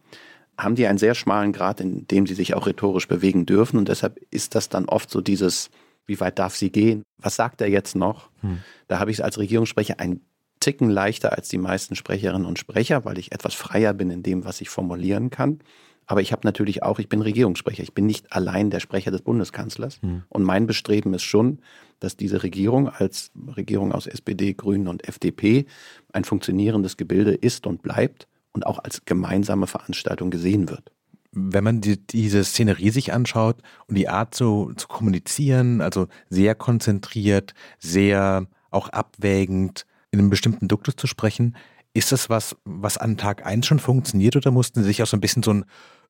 [0.58, 3.78] haben die einen sehr schmalen Grad, in dem sie sich auch rhetorisch bewegen dürfen.
[3.78, 5.70] Und deshalb ist das dann oft so dieses,
[6.06, 7.02] wie weit darf sie gehen?
[7.18, 8.30] Was sagt er jetzt noch?
[8.40, 8.60] Hm.
[8.88, 10.20] Da habe ich es als Regierungssprecher ein
[10.60, 14.44] Ticken leichter als die meisten Sprecherinnen und Sprecher, weil ich etwas freier bin in dem,
[14.44, 15.60] was ich formulieren kann.
[16.06, 17.82] Aber ich habe natürlich auch, ich bin Regierungssprecher.
[17.82, 20.00] Ich bin nicht allein der Sprecher des Bundeskanzlers.
[20.02, 20.22] Mhm.
[20.28, 21.58] Und mein Bestreben ist schon,
[21.98, 25.66] dass diese Regierung als Regierung aus SPD, Grünen und FDP
[26.12, 30.90] ein funktionierendes Gebilde ist und bleibt und auch als gemeinsame Veranstaltung gesehen wird.
[31.30, 36.54] Wenn man die, diese Szenerie sich anschaut und die Art zu, zu kommunizieren, also sehr
[36.54, 41.54] konzentriert, sehr auch abwägend, in einem bestimmten Duktus zu sprechen,
[41.92, 45.18] ist das was, was an Tag 1 schon funktioniert oder mussten Sie sich auch so
[45.18, 45.64] ein bisschen so ein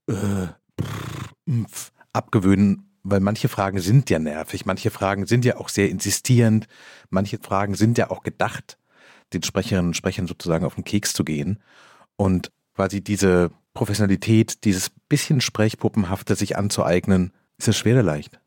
[0.08, 0.46] äh,
[2.12, 6.68] abgewöhnen, weil manche Fragen sind ja nervig, manche Fragen sind ja auch sehr insistierend,
[7.10, 8.78] manche Fragen sind ja auch gedacht,
[9.32, 11.58] den Sprecherinnen und Sprechern sozusagen auf den Keks zu gehen.
[12.16, 18.40] Und quasi diese Professionalität, dieses bisschen Sprechpuppenhafte sich anzueignen, ist das schwer oder leicht?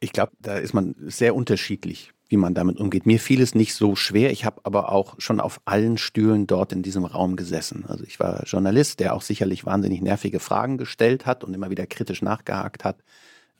[0.00, 3.06] Ich glaube, da ist man sehr unterschiedlich wie man damit umgeht.
[3.06, 4.30] Mir fiel es nicht so schwer.
[4.30, 7.84] Ich habe aber auch schon auf allen Stühlen dort in diesem Raum gesessen.
[7.88, 11.86] Also ich war Journalist, der auch sicherlich wahnsinnig nervige Fragen gestellt hat und immer wieder
[11.86, 12.98] kritisch nachgehakt hat.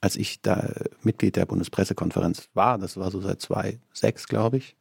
[0.01, 0.71] Als ich da
[1.03, 4.77] Mitglied der Bundespressekonferenz war, das war so seit 2006, glaube ich,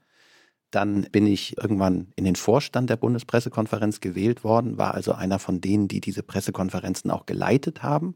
[0.71, 5.62] dann bin ich irgendwann in den Vorstand der Bundespressekonferenz gewählt worden, war also einer von
[5.62, 8.15] denen, die diese Pressekonferenzen auch geleitet haben.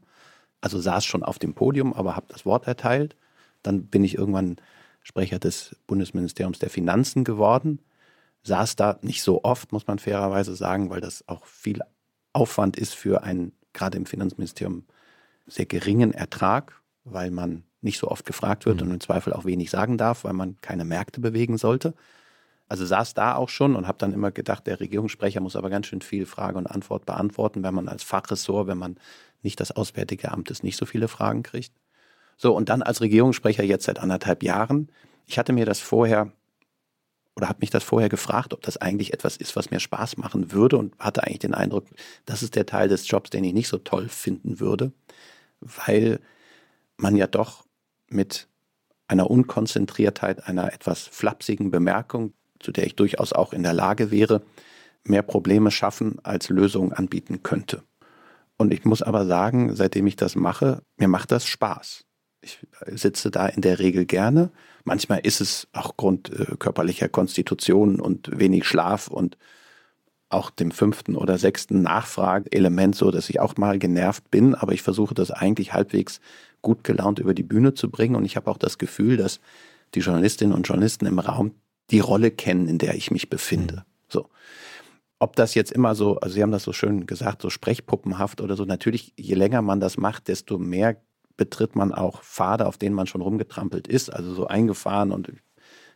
[0.60, 3.16] Also saß schon auf dem Podium, aber habe das Wort erteilt.
[3.62, 4.56] Dann bin ich irgendwann
[5.02, 7.80] Sprecher des Bundesministeriums der Finanzen geworden.
[8.44, 11.80] Saß da nicht so oft, muss man fairerweise sagen, weil das auch viel
[12.32, 14.84] Aufwand ist für einen, gerade im Finanzministerium,
[15.46, 18.88] sehr geringen Ertrag, weil man nicht so oft gefragt wird mhm.
[18.88, 21.94] und im Zweifel auch wenig sagen darf, weil man keine Märkte bewegen sollte.
[22.72, 25.88] Also saß da auch schon und habe dann immer gedacht, der Regierungssprecher muss aber ganz
[25.88, 28.96] schön viel Frage und Antwort beantworten, wenn man als Fachressort, wenn man
[29.42, 31.74] nicht das Auswärtige Amt ist, nicht so viele Fragen kriegt.
[32.38, 34.90] So, und dann als Regierungssprecher jetzt seit anderthalb Jahren.
[35.26, 36.32] Ich hatte mir das vorher
[37.36, 40.50] oder habe mich das vorher gefragt, ob das eigentlich etwas ist, was mir Spaß machen
[40.52, 41.84] würde und hatte eigentlich den Eindruck,
[42.24, 44.92] das ist der Teil des Jobs, den ich nicht so toll finden würde,
[45.60, 46.20] weil
[46.96, 47.66] man ja doch
[48.08, 48.48] mit
[49.08, 54.42] einer Unkonzentriertheit, einer etwas flapsigen Bemerkung, zu der ich durchaus auch in der Lage wäre,
[55.04, 57.82] mehr Probleme schaffen, als Lösungen anbieten könnte.
[58.56, 62.04] Und ich muss aber sagen, seitdem ich das mache, mir macht das Spaß.
[62.40, 64.50] Ich sitze da in der Regel gerne.
[64.84, 69.36] Manchmal ist es auch Grund äh, körperlicher Konstitution und wenig Schlaf und
[70.28, 74.82] auch dem fünften oder sechsten Nachfrageelement so, dass ich auch mal genervt bin, aber ich
[74.82, 76.20] versuche das eigentlich halbwegs
[76.62, 79.40] gut gelaunt über die Bühne zu bringen und ich habe auch das Gefühl, dass
[79.94, 81.52] die Journalistinnen und Journalisten im Raum
[81.92, 83.76] die Rolle kennen, in der ich mich befinde.
[83.76, 83.82] Mhm.
[84.08, 84.28] So.
[85.18, 88.56] Ob das jetzt immer so, also Sie haben das so schön gesagt, so sprechpuppenhaft oder
[88.56, 90.96] so, natürlich, je länger man das macht, desto mehr
[91.36, 95.32] betritt man auch Pfade, auf denen man schon rumgetrampelt ist, also so eingefahren und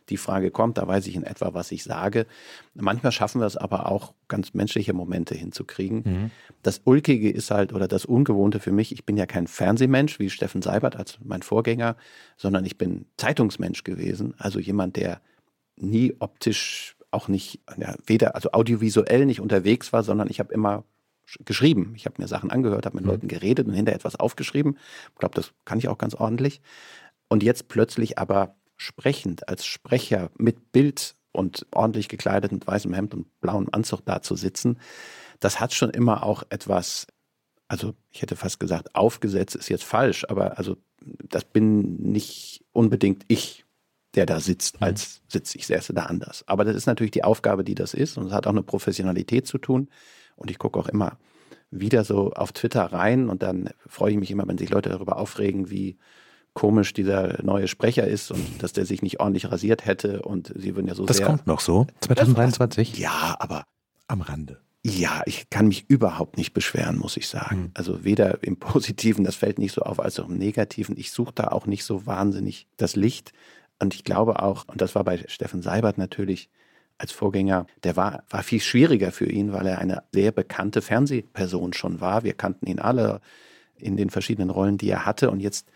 [0.09, 2.27] die Frage kommt, da weiß ich in etwa, was ich sage.
[2.73, 6.03] Manchmal schaffen wir es aber auch, ganz menschliche Momente hinzukriegen.
[6.05, 6.31] Mhm.
[6.63, 10.29] Das Ulkige ist halt, oder das Ungewohnte für mich, ich bin ja kein Fernsehmensch wie
[10.29, 11.97] Steffen Seibert als mein Vorgänger,
[12.37, 15.19] sondern ich bin Zeitungsmensch gewesen, also jemand, der
[15.77, 20.83] nie optisch auch nicht, ja, weder, also audiovisuell nicht unterwegs war, sondern ich habe immer
[21.45, 21.93] geschrieben.
[21.95, 23.11] Ich habe mir Sachen angehört, habe mit mhm.
[23.11, 24.77] Leuten geredet und hinterher etwas aufgeschrieben.
[25.09, 26.61] Ich glaube, das kann ich auch ganz ordentlich.
[27.27, 33.13] Und jetzt plötzlich aber sprechend als Sprecher mit Bild und ordentlich gekleidet mit weißem Hemd
[33.13, 34.79] und blauem Anzug da zu sitzen,
[35.39, 37.07] das hat schon immer auch etwas,
[37.67, 43.23] also ich hätte fast gesagt, aufgesetzt ist jetzt falsch, aber also das bin nicht unbedingt
[43.27, 43.65] ich,
[44.17, 44.87] der da sitzt, mhm.
[44.87, 46.43] als sitze ich, säße da anders.
[46.47, 49.47] Aber das ist natürlich die Aufgabe, die das ist und es hat auch eine Professionalität
[49.47, 49.89] zu tun.
[50.35, 51.17] Und ich gucke auch immer
[51.71, 55.17] wieder so auf Twitter rein und dann freue ich mich immer, wenn sich Leute darüber
[55.17, 55.97] aufregen, wie
[56.53, 60.75] komisch dieser neue Sprecher ist und dass der sich nicht ordentlich rasiert hätte und sie
[60.75, 61.27] würden ja so das sehr...
[61.27, 62.97] Das kommt noch so, 2023?
[62.97, 63.65] Ja, aber...
[64.07, 64.59] Am Rande.
[64.83, 67.65] Ja, ich kann mich überhaupt nicht beschweren, muss ich sagen.
[67.65, 67.71] Hm.
[67.73, 70.97] Also weder im Positiven, das fällt nicht so auf, als auch im Negativen.
[70.97, 73.33] Ich suche da auch nicht so wahnsinnig das Licht.
[73.79, 76.49] Und ich glaube auch, und das war bei Steffen Seibert natürlich
[76.97, 81.73] als Vorgänger, der war, war viel schwieriger für ihn, weil er eine sehr bekannte Fernsehperson
[81.73, 82.23] schon war.
[82.23, 83.21] Wir kannten ihn alle
[83.77, 85.29] in den verschiedenen Rollen, die er hatte.
[85.29, 85.67] Und jetzt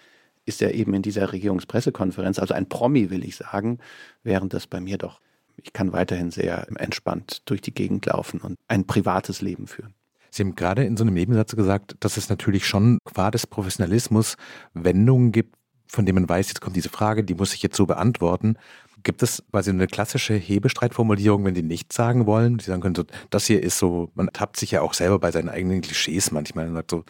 [0.45, 3.77] ist er eben in dieser Regierungspressekonferenz, also ein Promi, will ich sagen,
[4.23, 5.21] während das bei mir doch,
[5.57, 9.93] ich kann weiterhin sehr entspannt durch die Gegend laufen und ein privates Leben führen.
[10.31, 14.37] Sie haben gerade in so einem Nebensatz gesagt, dass es natürlich schon qua des Professionalismus
[14.73, 15.55] Wendungen gibt,
[15.91, 18.55] von denen man weiß, jetzt kommt diese Frage, die muss ich jetzt so beantworten.
[19.03, 22.57] Gibt es quasi eine klassische Hebestreitformulierung, wenn die nichts sagen wollen?
[22.57, 25.31] Die sagen können so, das hier ist so, man tappt sich ja auch selber bei
[25.31, 27.03] seinen eigenen Klischees manchmal und sagt so,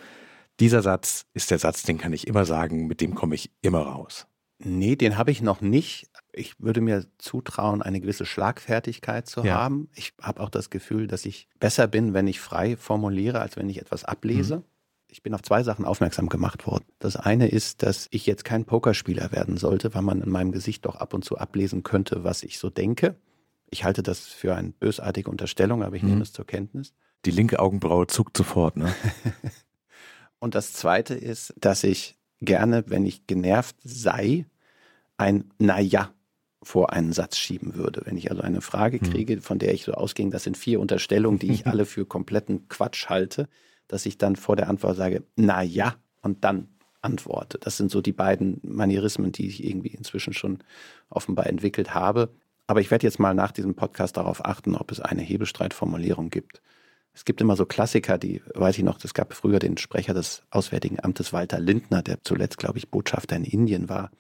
[0.60, 3.82] dieser Satz ist der Satz, den kann ich immer sagen, mit dem komme ich immer
[3.82, 4.26] raus.
[4.58, 6.08] Nee, den habe ich noch nicht.
[6.34, 9.56] Ich würde mir zutrauen, eine gewisse Schlagfertigkeit zu ja.
[9.56, 9.89] haben.
[9.96, 13.70] Ich habe auch das Gefühl, dass ich besser bin, wenn ich frei formuliere, als wenn
[13.70, 14.58] ich etwas ablese.
[14.58, 14.63] Mhm.
[15.13, 16.86] Ich bin auf zwei Sachen aufmerksam gemacht worden.
[17.00, 20.86] Das eine ist, dass ich jetzt kein Pokerspieler werden sollte, weil man in meinem Gesicht
[20.86, 23.17] doch ab und zu ablesen könnte, was ich so denke.
[23.69, 26.12] Ich halte das für eine bösartige Unterstellung, aber ich mhm.
[26.12, 26.93] nehme es zur Kenntnis.
[27.26, 28.95] Die linke Augenbraue zuckt sofort, ne?
[30.39, 34.45] und das zweite ist, dass ich gerne, wenn ich genervt sei,
[35.17, 36.13] ein Naja
[36.63, 38.04] vor einen Satz schieben würde.
[38.06, 39.10] Wenn ich also eine Frage mhm.
[39.10, 42.69] kriege, von der ich so ausging, das sind vier Unterstellungen, die ich alle für kompletten
[42.69, 43.50] Quatsch halte,
[43.92, 46.70] dass ich dann vor der Antwort sage, na ja, und dann
[47.02, 47.58] antworte.
[47.58, 50.60] Das sind so die beiden Manierismen, die ich irgendwie inzwischen schon
[51.10, 52.30] offenbar entwickelt habe.
[52.68, 56.62] Aber ich werde jetzt mal nach diesem Podcast darauf achten, ob es eine Hebelstreitformulierung gibt.
[57.14, 60.44] Es gibt immer so Klassiker, die, weiß ich noch, es gab früher den Sprecher des
[60.50, 64.12] Auswärtigen Amtes Walter Lindner, der zuletzt, glaube ich, Botschafter in Indien war.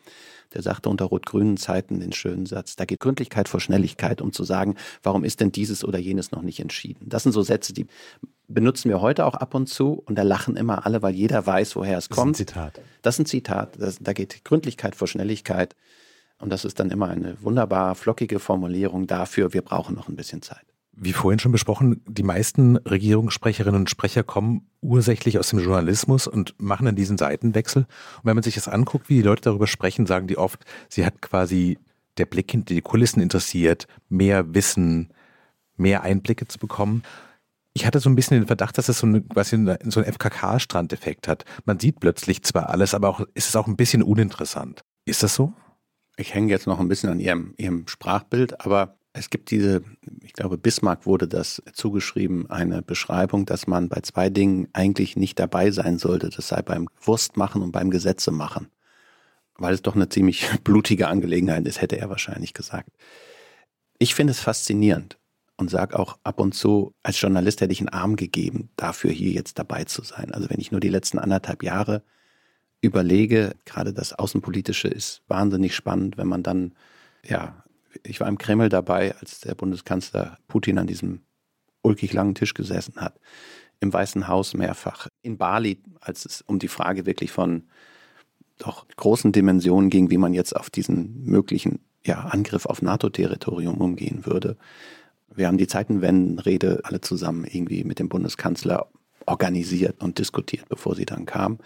[0.53, 4.43] Der sagte unter rot-grünen Zeiten den schönen Satz, da geht Gründlichkeit vor Schnelligkeit, um zu
[4.43, 7.07] sagen, warum ist denn dieses oder jenes noch nicht entschieden?
[7.07, 7.87] Das sind so Sätze, die
[8.53, 11.75] benutzen wir heute auch ab und zu und da lachen immer alle, weil jeder weiß,
[11.75, 12.35] woher es kommt.
[12.35, 12.81] Das ist ein Zitat.
[13.01, 13.81] Das ist ein Zitat.
[13.81, 15.75] Das, da geht Gründlichkeit vor Schnelligkeit.
[16.39, 20.41] Und das ist dann immer eine wunderbar flockige Formulierung dafür, wir brauchen noch ein bisschen
[20.41, 20.65] Zeit.
[20.93, 26.53] Wie vorhin schon besprochen, die meisten Regierungssprecherinnen und Sprecher kommen ursächlich aus dem Journalismus und
[26.59, 27.83] machen dann diesen Seitenwechsel.
[27.83, 31.05] Und wenn man sich das anguckt, wie die Leute darüber sprechen, sagen die oft, sie
[31.05, 31.77] hat quasi
[32.17, 35.13] der Blick hinter die Kulissen interessiert, mehr Wissen,
[35.77, 37.03] mehr Einblicke zu bekommen.
[37.73, 41.45] Ich hatte so ein bisschen den Verdacht, dass es so, was so einen FKK-Strandeffekt hat.
[41.65, 44.81] Man sieht plötzlich zwar alles, aber auch, ist es auch ein bisschen uninteressant.
[45.05, 45.53] Ist das so?
[46.17, 49.83] Ich hänge jetzt noch ein bisschen an Ihrem, Ihrem Sprachbild, aber es gibt diese,
[50.21, 55.39] ich glaube, Bismarck wurde das zugeschrieben, eine Beschreibung, dass man bei zwei Dingen eigentlich nicht
[55.39, 56.29] dabei sein sollte.
[56.29, 58.67] Das sei beim Wurstmachen und beim Gesetze machen.
[59.55, 62.89] Weil es doch eine ziemlich blutige Angelegenheit ist, hätte er wahrscheinlich gesagt.
[63.97, 65.17] Ich finde es faszinierend
[65.61, 69.31] und sage auch ab und zu, als Journalist hätte ich einen Arm gegeben, dafür hier
[69.31, 70.31] jetzt dabei zu sein.
[70.33, 72.03] Also wenn ich nur die letzten anderthalb Jahre
[72.81, 76.73] überlege, gerade das Außenpolitische ist wahnsinnig spannend, wenn man dann
[77.23, 77.63] ja
[78.03, 81.21] ich war im Kreml dabei, als der Bundeskanzler Putin an diesem
[81.81, 83.19] ulkig langen Tisch gesessen hat.
[83.79, 85.07] Im Weißen Haus mehrfach.
[85.21, 87.63] In Bali, als es um die Frage wirklich von
[88.59, 94.25] doch großen Dimensionen ging, wie man jetzt auf diesen möglichen ja, Angriff auf NATO-Territorium umgehen
[94.25, 94.57] würde.
[95.35, 98.87] Wir haben die Zeitenwendenrede alle zusammen irgendwie mit dem Bundeskanzler
[99.25, 101.59] organisiert und diskutiert, bevor sie dann kam.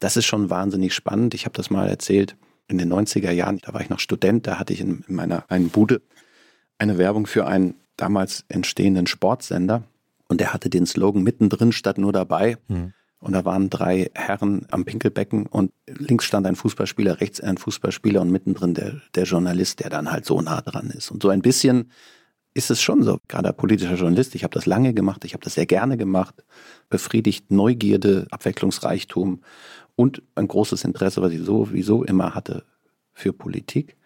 [0.00, 1.34] Das ist schon wahnsinnig spannend.
[1.34, 2.36] Ich habe das mal erzählt
[2.68, 3.58] in den 90er Jahren.
[3.62, 6.02] Da war ich noch Student, da hatte ich in meiner einen Bude
[6.78, 9.84] eine Werbung für einen damals entstehenden Sportsender
[10.28, 12.56] und der hatte den Slogan mittendrin statt nur dabei.
[12.68, 12.92] Mhm.
[13.20, 18.20] Und da waren drei Herren am Pinkelbecken und links stand ein Fußballspieler, rechts ein Fußballspieler
[18.20, 21.12] und mittendrin der, der Journalist, der dann halt so nah dran ist.
[21.12, 21.92] Und so ein bisschen
[22.54, 25.54] ist es schon so, gerade politischer Journalist, ich habe das lange gemacht, ich habe das
[25.54, 26.44] sehr gerne gemacht,
[26.90, 29.40] befriedigt Neugierde, Abwechslungsreichtum
[29.96, 32.64] und ein großes Interesse, was ich sowieso immer hatte
[33.14, 33.96] für Politik.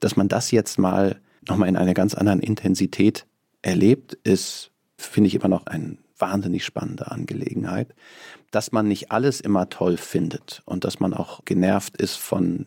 [0.00, 3.26] Dass man das jetzt mal nochmal in einer ganz anderen Intensität
[3.62, 7.94] erlebt, ist, finde ich immer noch eine wahnsinnig spannende Angelegenheit.
[8.50, 12.66] Dass man nicht alles immer toll findet und dass man auch genervt ist von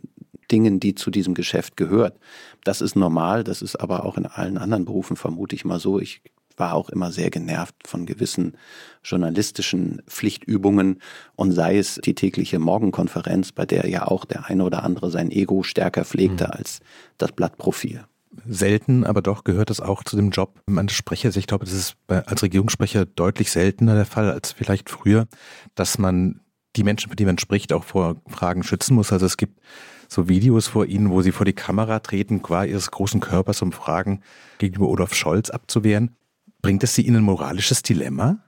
[0.52, 2.20] Dingen, die zu diesem Geschäft gehört.
[2.64, 6.00] Das ist normal, das ist aber auch in allen anderen Berufen vermute ich mal so.
[6.00, 6.22] Ich
[6.58, 8.58] war auch immer sehr genervt von gewissen
[9.04, 11.00] journalistischen Pflichtübungen
[11.36, 15.32] und sei es die tägliche Morgenkonferenz, bei der ja auch der eine oder andere sein
[15.32, 16.52] Ego stärker pflegte mhm.
[16.52, 16.80] als
[17.18, 18.04] das Blattprofil
[18.48, 21.36] selten, aber doch gehört es auch zu dem Job eines Sprechers.
[21.38, 25.28] Ich glaube, das ist als Regierungssprecher deutlich seltener der Fall als vielleicht früher,
[25.76, 26.42] dass man
[26.76, 29.12] die Menschen, mit denen man spricht, auch vor Fragen schützen muss.
[29.12, 29.60] Also es gibt
[30.08, 33.72] so Videos vor ihnen, wo sie vor die Kamera treten, qua ihres großen Körpers, um
[33.72, 34.22] Fragen
[34.58, 36.16] gegenüber Olaf Scholz abzuwehren.
[36.62, 38.40] Bringt es sie in ein moralisches Dilemma?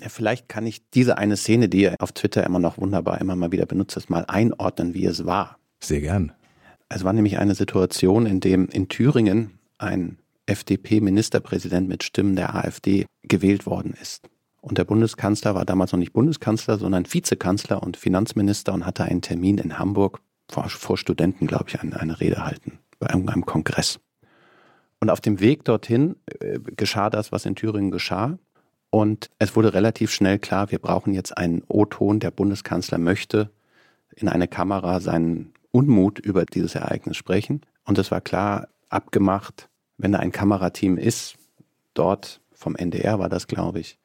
[0.00, 3.34] Ja, vielleicht kann ich diese eine Szene, die ihr auf Twitter immer noch wunderbar immer
[3.34, 5.58] mal wieder benutzt, mal einordnen, wie es war.
[5.80, 6.32] Sehr gern.
[6.88, 13.06] Es war nämlich eine Situation, in dem in Thüringen ein FDP-Ministerpräsident mit Stimmen der AfD
[13.22, 14.28] gewählt worden ist.
[14.60, 19.22] Und der Bundeskanzler war damals noch nicht Bundeskanzler, sondern Vizekanzler und Finanzminister und hatte einen
[19.22, 24.00] Termin in Hamburg vor, vor Studenten, glaube ich, eine, eine Rede halten bei einem Kongress.
[25.00, 28.38] Und auf dem Weg dorthin äh, geschah das, was in Thüringen geschah.
[28.90, 32.20] Und es wurde relativ schnell klar, wir brauchen jetzt einen O-Ton.
[32.20, 33.50] Der Bundeskanzler möchte
[34.14, 37.60] in eine Kamera seinen Unmut über dieses Ereignis sprechen.
[37.84, 41.36] Und es war klar abgemacht, wenn da ein Kamerateam ist,
[41.94, 43.98] dort vom NDR war das, glaube ich,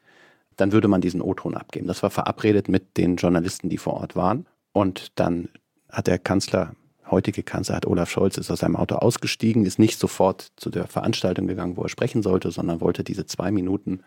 [0.57, 1.87] dann würde man diesen O-Ton abgeben.
[1.87, 4.45] Das war verabredet mit den Journalisten, die vor Ort waren.
[4.73, 5.49] Und dann
[5.91, 6.75] hat der Kanzler,
[7.09, 10.87] heutige Kanzler, hat Olaf Scholz, ist aus seinem Auto ausgestiegen, ist nicht sofort zu der
[10.87, 14.01] Veranstaltung gegangen, wo er sprechen sollte, sondern wollte diese zwei Minuten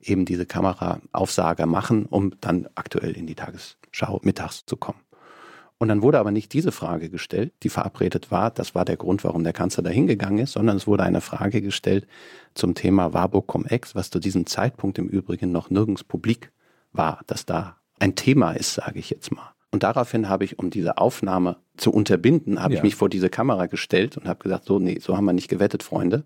[0.00, 5.00] eben diese Kameraaufsager machen, um dann aktuell in die Tagesschau mittags zu kommen.
[5.78, 9.22] Und dann wurde aber nicht diese Frage gestellt, die verabredet war, das war der Grund,
[9.22, 12.06] warum der Kanzler dahin gegangen ist, sondern es wurde eine Frage gestellt
[12.54, 16.50] zum Thema Warburg Cum-Ex, was zu diesem Zeitpunkt im Übrigen noch nirgends publik
[16.92, 19.52] war, dass da ein Thema ist, sage ich jetzt mal.
[19.70, 22.78] Und daraufhin habe ich, um diese Aufnahme zu unterbinden, habe ja.
[22.78, 25.48] ich mich vor diese Kamera gestellt und habe gesagt, so, nee, so haben wir nicht
[25.48, 26.24] gewettet, Freunde.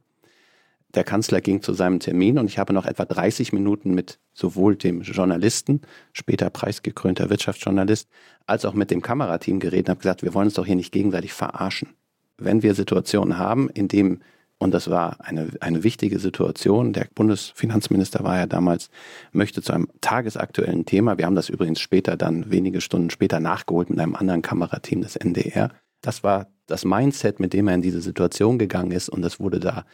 [0.94, 4.76] Der Kanzler ging zu seinem Termin und ich habe noch etwa 30 Minuten mit sowohl
[4.76, 5.80] dem Journalisten,
[6.12, 8.08] später preisgekrönter Wirtschaftsjournalist,
[8.46, 10.92] als auch mit dem Kamerateam geredet und habe gesagt, wir wollen uns doch hier nicht
[10.92, 11.88] gegenseitig verarschen.
[12.36, 14.20] Wenn wir Situationen haben, in dem
[14.62, 16.92] und das war eine, eine wichtige Situation.
[16.92, 18.90] Der Bundesfinanzminister war ja damals,
[19.32, 23.90] möchte zu einem tagesaktuellen Thema, wir haben das übrigens später dann wenige Stunden später nachgeholt
[23.90, 25.70] mit einem anderen Kamerateam des NDR.
[26.00, 29.58] Das war das Mindset, mit dem er in diese Situation gegangen ist und es wurde
[29.58, 29.84] da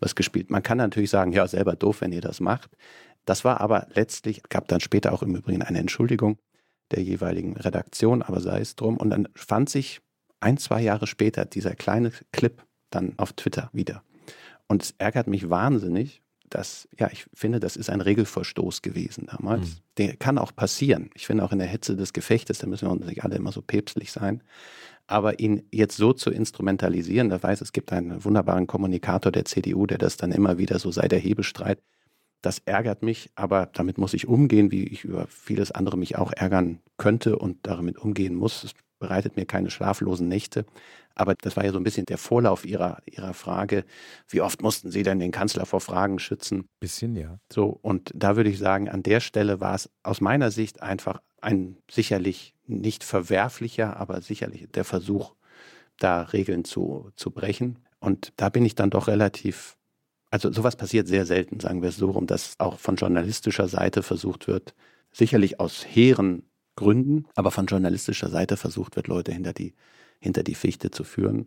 [0.00, 0.50] was gespielt.
[0.50, 2.70] Man kann natürlich sagen, ja, selber doof, wenn ihr das macht.
[3.26, 6.38] Das war aber letztlich, gab dann später auch im Übrigen eine Entschuldigung
[6.92, 8.96] der jeweiligen Redaktion, aber sei es drum.
[8.96, 10.00] Und dann fand sich
[10.40, 14.02] ein, zwei Jahre später dieser kleine Clip dann auf Twitter wieder.
[14.68, 19.62] Und es ärgert mich wahnsinnig, dass, ja, ich finde, das ist ein Regelverstoß gewesen damals.
[19.62, 19.78] Mhm.
[19.98, 21.10] Der kann auch passieren.
[21.14, 23.52] Ich finde auch in der Hetze des Gefechtes, da müssen wir uns nicht alle immer
[23.52, 24.42] so päpstlich sein.
[25.06, 29.86] Aber ihn jetzt so zu instrumentalisieren, da weiß, es gibt einen wunderbaren Kommunikator der CDU,
[29.86, 31.82] der das dann immer wieder so sei der Hebestreit.
[32.40, 36.32] Das ärgert mich, aber damit muss ich umgehen, wie ich über vieles andere mich auch
[36.32, 38.74] ärgern könnte und damit umgehen muss.
[39.04, 40.64] Bereitet mir keine schlaflosen Nächte.
[41.14, 43.84] Aber das war ja so ein bisschen der Vorlauf Ihrer, Ihrer Frage.
[44.28, 46.70] Wie oft mussten Sie denn den Kanzler vor Fragen schützen?
[46.80, 47.38] Bisschen, ja.
[47.52, 51.20] So, und da würde ich sagen, an der Stelle war es aus meiner Sicht einfach
[51.42, 55.34] ein sicherlich nicht verwerflicher, aber sicherlich der Versuch,
[55.98, 57.80] da Regeln zu, zu brechen.
[58.00, 59.76] Und da bin ich dann doch relativ,
[60.30, 64.02] also sowas passiert sehr selten, sagen wir es so rum, dass auch von journalistischer Seite
[64.02, 64.74] versucht wird,
[65.12, 69.74] sicherlich aus hehren Gründen, aber von journalistischer Seite versucht wird, Leute hinter die
[70.24, 71.46] hinter die Fichte zu führen.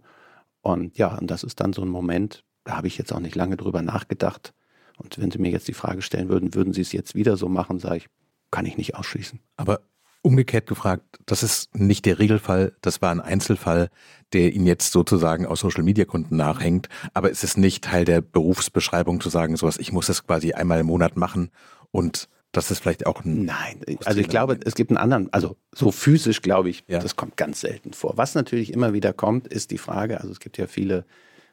[0.62, 3.36] Und ja, und das ist dann so ein Moment, da habe ich jetzt auch nicht
[3.36, 4.54] lange drüber nachgedacht.
[4.98, 7.50] Und wenn Sie mir jetzt die Frage stellen würden, würden Sie es jetzt wieder so
[7.50, 8.08] machen, sage ich,
[8.52, 9.40] kann ich nicht ausschließen.
[9.58, 9.82] Aber
[10.24, 13.90] Umgekehrt gefragt, das ist nicht der Regelfall, das war ein Einzelfall,
[14.34, 18.20] der Ihnen jetzt sozusagen aus Social Media Gründen nachhängt, aber es ist nicht Teil der
[18.20, 21.50] Berufsbeschreibung zu sagen, sowas, ich muss das quasi einmal im Monat machen
[21.92, 23.46] und das ist vielleicht auch ein.
[23.46, 27.00] Nein, also ich glaube, es gibt einen anderen, also so physisch glaube ich, ja.
[27.00, 28.14] das kommt ganz selten vor.
[28.18, 31.06] Was natürlich immer wieder kommt, ist die Frage, also es gibt ja viele,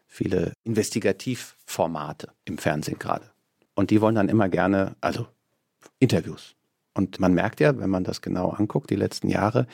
[0.06, 3.30] viele Investigativformate im Fernsehen gerade.
[3.74, 5.26] Und die wollen dann immer gerne, also
[5.98, 6.54] Interviews.
[6.94, 9.66] Und man merkt ja, wenn man das genau anguckt, die letzten Jahre,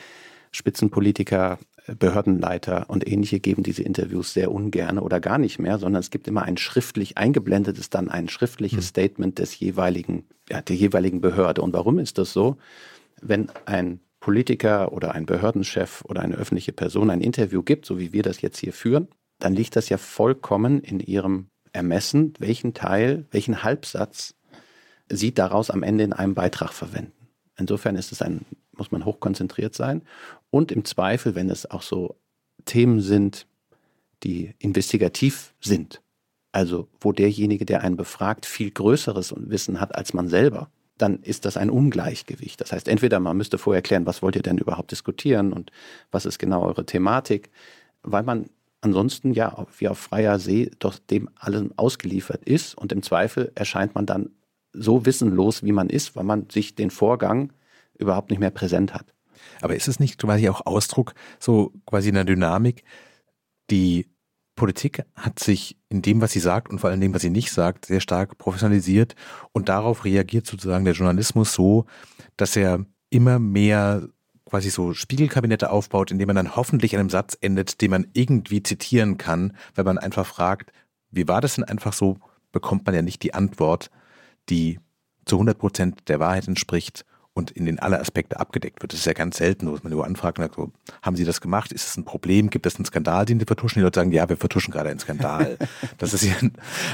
[0.51, 6.11] Spitzenpolitiker, Behördenleiter und ähnliche geben diese Interviews sehr ungern oder gar nicht mehr, sondern es
[6.11, 8.89] gibt immer ein schriftlich eingeblendetes, dann ein schriftliches mhm.
[8.89, 11.61] Statement des jeweiligen, ja, der jeweiligen Behörde.
[11.61, 12.57] Und warum ist das so?
[13.21, 18.13] Wenn ein Politiker oder ein Behördenchef oder eine öffentliche Person ein Interview gibt, so wie
[18.13, 19.07] wir das jetzt hier führen,
[19.39, 24.35] dann liegt das ja vollkommen in ihrem Ermessen, welchen Teil, welchen Halbsatz
[25.09, 27.13] sie daraus am Ende in einem Beitrag verwenden.
[27.57, 28.45] Insofern ist es ein,
[28.81, 30.01] muss man hochkonzentriert sein.
[30.49, 32.15] Und im Zweifel, wenn es auch so
[32.65, 33.45] Themen sind,
[34.23, 36.01] die investigativ sind,
[36.51, 41.45] also wo derjenige, der einen befragt, viel größeres Wissen hat als man selber, dann ist
[41.45, 42.59] das ein Ungleichgewicht.
[42.59, 45.71] Das heißt, entweder man müsste vorher klären, was wollt ihr denn überhaupt diskutieren und
[46.09, 47.51] was ist genau eure Thematik,
[48.01, 48.49] weil man
[48.81, 53.93] ansonsten ja wie auf freier See doch dem allem ausgeliefert ist und im Zweifel erscheint
[53.93, 54.31] man dann
[54.73, 57.53] so wissenlos, wie man ist, weil man sich den Vorgang
[58.01, 59.13] überhaupt nicht mehr präsent hat.
[59.61, 62.83] Aber ist es nicht quasi auch Ausdruck so quasi einer Dynamik?
[63.69, 64.07] Die
[64.55, 67.51] Politik hat sich in dem, was sie sagt und vor allem dem, was sie nicht
[67.51, 69.15] sagt, sehr stark professionalisiert
[69.53, 71.85] und darauf reagiert sozusagen der Journalismus so,
[72.37, 74.07] dass er immer mehr
[74.45, 79.17] quasi so Spiegelkabinette aufbaut, indem man dann hoffentlich einem Satz endet, den man irgendwie zitieren
[79.17, 80.73] kann, weil man einfach fragt,
[81.09, 82.17] wie war das denn einfach so,
[82.51, 83.89] bekommt man ja nicht die Antwort,
[84.49, 84.79] die
[85.25, 88.91] zu 100 Prozent der Wahrheit entspricht und in den alle Aspekte abgedeckt wird.
[88.91, 90.71] Das ist ja ganz selten, dass man nur anfragt und sagt, so,
[91.01, 91.71] haben Sie das gemacht?
[91.71, 92.49] Ist es ein Problem?
[92.49, 93.79] Gibt es einen Skandal, den Sie vertuschen?
[93.79, 95.57] Die Leute sagen, ja, wir vertuschen gerade einen Skandal.
[95.97, 96.35] Das ist ja,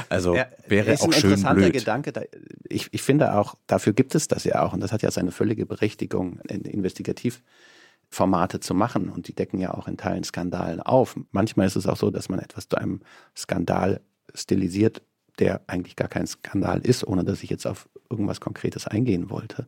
[0.08, 1.38] also ja, wäre ist auch schön blöd.
[1.38, 2.28] interessanter Gedanke.
[2.68, 5.32] Ich, ich finde auch, dafür gibt es das ja auch und das hat ja seine
[5.32, 11.18] völlige Berechtigung, Investigativformate zu machen und die decken ja auch in Teilen Skandalen auf.
[11.32, 13.00] Manchmal ist es auch so, dass man etwas zu einem
[13.36, 14.00] Skandal
[14.34, 15.02] stilisiert
[15.38, 19.66] der eigentlich gar kein Skandal ist, ohne dass ich jetzt auf irgendwas Konkretes eingehen wollte.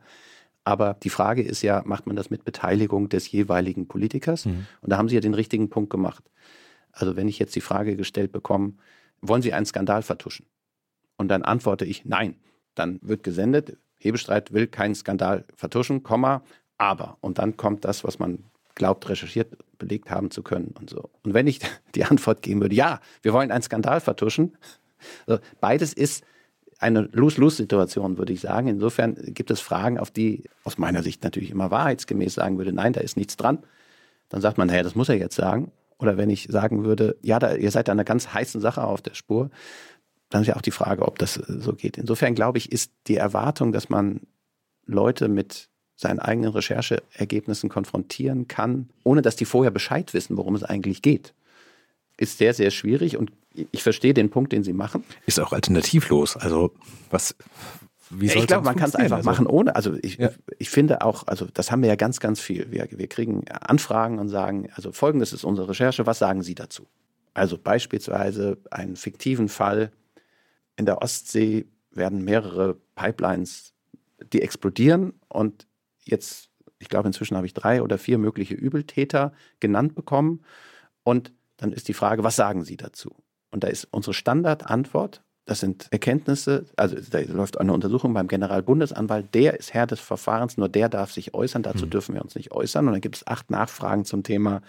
[0.65, 4.45] Aber die Frage ist ja, macht man das mit Beteiligung des jeweiligen Politikers?
[4.45, 4.67] Mhm.
[4.83, 6.25] Und da haben Sie ja den richtigen Punkt gemacht.
[6.93, 8.75] Also wenn ich jetzt die Frage gestellt bekomme,
[9.21, 10.47] wollen Sie einen Skandal vertuschen?
[11.17, 12.37] Und dann antworte ich nein.
[12.75, 16.43] Dann wird gesendet, Hebestreit will keinen Skandal vertuschen, Komma,
[16.79, 17.19] aber.
[17.21, 18.45] Und dann kommt das, was man
[18.75, 21.11] glaubt, recherchiert, belegt haben zu können und so.
[21.23, 21.61] Und wenn ich
[21.95, 24.57] die Antwort geben würde, ja, wir wollen einen Skandal vertuschen,
[25.27, 26.25] also beides ist
[26.81, 28.69] eine Lose-Lose-Situation, würde ich sagen.
[28.69, 32.95] Insofern gibt es Fragen, auf die aus meiner Sicht natürlich immer wahrheitsgemäß sagen würde, nein,
[32.95, 33.59] da ist nichts dran.
[34.31, 35.71] Dann sagt man, naja, das muss er jetzt sagen.
[35.99, 39.03] Oder wenn ich sagen würde, ja, da, ihr seid da einer ganz heißen Sache auf
[39.03, 39.51] der Spur,
[40.31, 41.99] dann ist ja auch die Frage, ob das so geht.
[41.99, 44.21] Insofern glaube ich, ist die Erwartung, dass man
[44.87, 50.65] Leute mit seinen eigenen Rechercheergebnissen konfrontieren kann, ohne dass die vorher Bescheid wissen, worum es
[50.65, 51.35] eigentlich geht,
[52.21, 53.33] ist sehr, sehr schwierig und
[53.73, 55.05] ich verstehe den Punkt, den Sie machen.
[55.27, 56.37] Ist auch alternativlos.
[56.37, 56.73] Also
[57.11, 57.35] was,
[58.11, 59.31] wie soll Ich glaube, man kann es einfach also?
[59.31, 59.75] machen ohne.
[59.75, 60.31] Also ich, ja.
[60.59, 62.71] ich finde auch, also das haben wir ja ganz, ganz viel.
[62.71, 66.87] Wir, wir kriegen Anfragen und sagen, also folgendes ist unsere Recherche, was sagen Sie dazu?
[67.33, 69.91] Also beispielsweise einen fiktiven Fall
[70.77, 73.73] in der Ostsee werden mehrere Pipelines,
[74.33, 75.67] die explodieren und
[76.05, 80.43] jetzt, ich glaube inzwischen habe ich drei oder vier mögliche Übeltäter genannt bekommen
[81.03, 83.11] und dann ist die Frage, was sagen Sie dazu?
[83.51, 89.35] Und da ist unsere Standardantwort, das sind Erkenntnisse, also da läuft eine Untersuchung beim Generalbundesanwalt,
[89.35, 91.91] der ist Herr des Verfahrens, nur der darf sich äußern, dazu mhm.
[91.91, 92.87] dürfen wir uns nicht äußern.
[92.87, 94.63] Und dann gibt es acht Nachfragen zum Thema,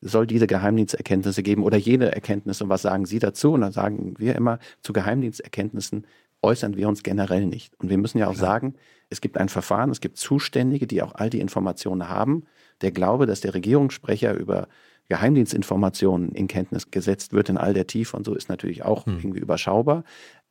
[0.00, 3.52] soll diese Geheimdiensterkenntnisse geben oder jene Erkenntnisse und was sagen Sie dazu?
[3.52, 6.06] Und dann sagen wir immer, zu Geheimdiensterkenntnissen
[6.40, 7.78] äußern wir uns generell nicht.
[7.78, 8.46] Und wir müssen ja auch Klar.
[8.46, 8.74] sagen,
[9.10, 12.44] es gibt ein Verfahren, es gibt Zuständige, die auch all die Informationen haben.
[12.82, 14.68] Der Glaube, dass der Regierungssprecher über
[15.08, 19.18] Geheimdienstinformationen in Kenntnis gesetzt wird in all der Tiefe und so ist natürlich auch hm.
[19.18, 20.04] irgendwie überschaubar.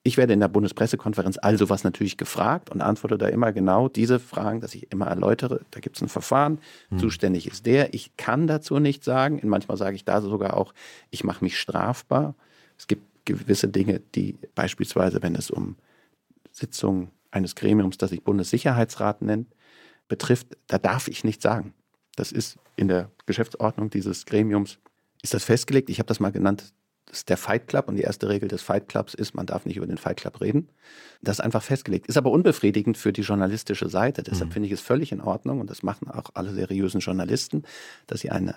[0.04, 4.20] Ich werde in der Bundespressekonferenz all sowas natürlich gefragt und antworte da immer genau diese
[4.20, 6.60] Fragen, dass ich immer erläutere, da gibt es ein Verfahren,
[6.90, 7.00] hm.
[7.00, 7.94] zuständig ist der.
[7.94, 9.40] Ich kann dazu nichts sagen.
[9.40, 10.74] Und manchmal sage ich da sogar auch,
[11.12, 12.36] ich mache mich strafbar.
[12.78, 15.76] Es gibt gewisse Dinge, die beispielsweise, wenn es um
[16.52, 19.48] Sitzungen eines Gremiums, das sich Bundessicherheitsrat nennt,
[20.08, 21.74] betrifft, da darf ich nichts sagen.
[22.16, 24.80] Das ist in der Geschäftsordnung dieses Gremiums,
[25.22, 25.90] ist das festgelegt.
[25.90, 26.74] Ich habe das mal genannt,
[27.06, 29.66] Das ist der Fight Club und die erste Regel des Fight Clubs ist, man darf
[29.66, 30.70] nicht über den Fight Club reden.
[31.22, 32.08] Das ist einfach festgelegt.
[32.08, 34.24] Ist aber unbefriedigend für die journalistische Seite.
[34.24, 34.54] Deshalb mhm.
[34.54, 37.64] finde ich es völlig in Ordnung und das machen auch alle seriösen Journalisten,
[38.08, 38.56] dass sie eine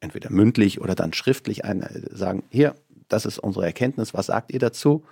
[0.00, 2.74] entweder mündlich oder dann schriftlich eine, sagen, hier,
[3.08, 5.04] das ist unsere Erkenntnis, was sagt ihr dazu?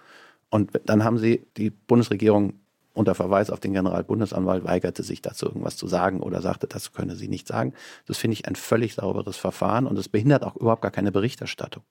[0.50, 2.54] Und dann haben sie die Bundesregierung
[2.96, 7.14] unter Verweis auf den Generalbundesanwalt weigerte sich dazu irgendwas zu sagen oder sagte, das könne
[7.14, 7.74] sie nicht sagen.
[8.06, 11.82] Das finde ich ein völlig sauberes Verfahren und es behindert auch überhaupt gar keine Berichterstattung.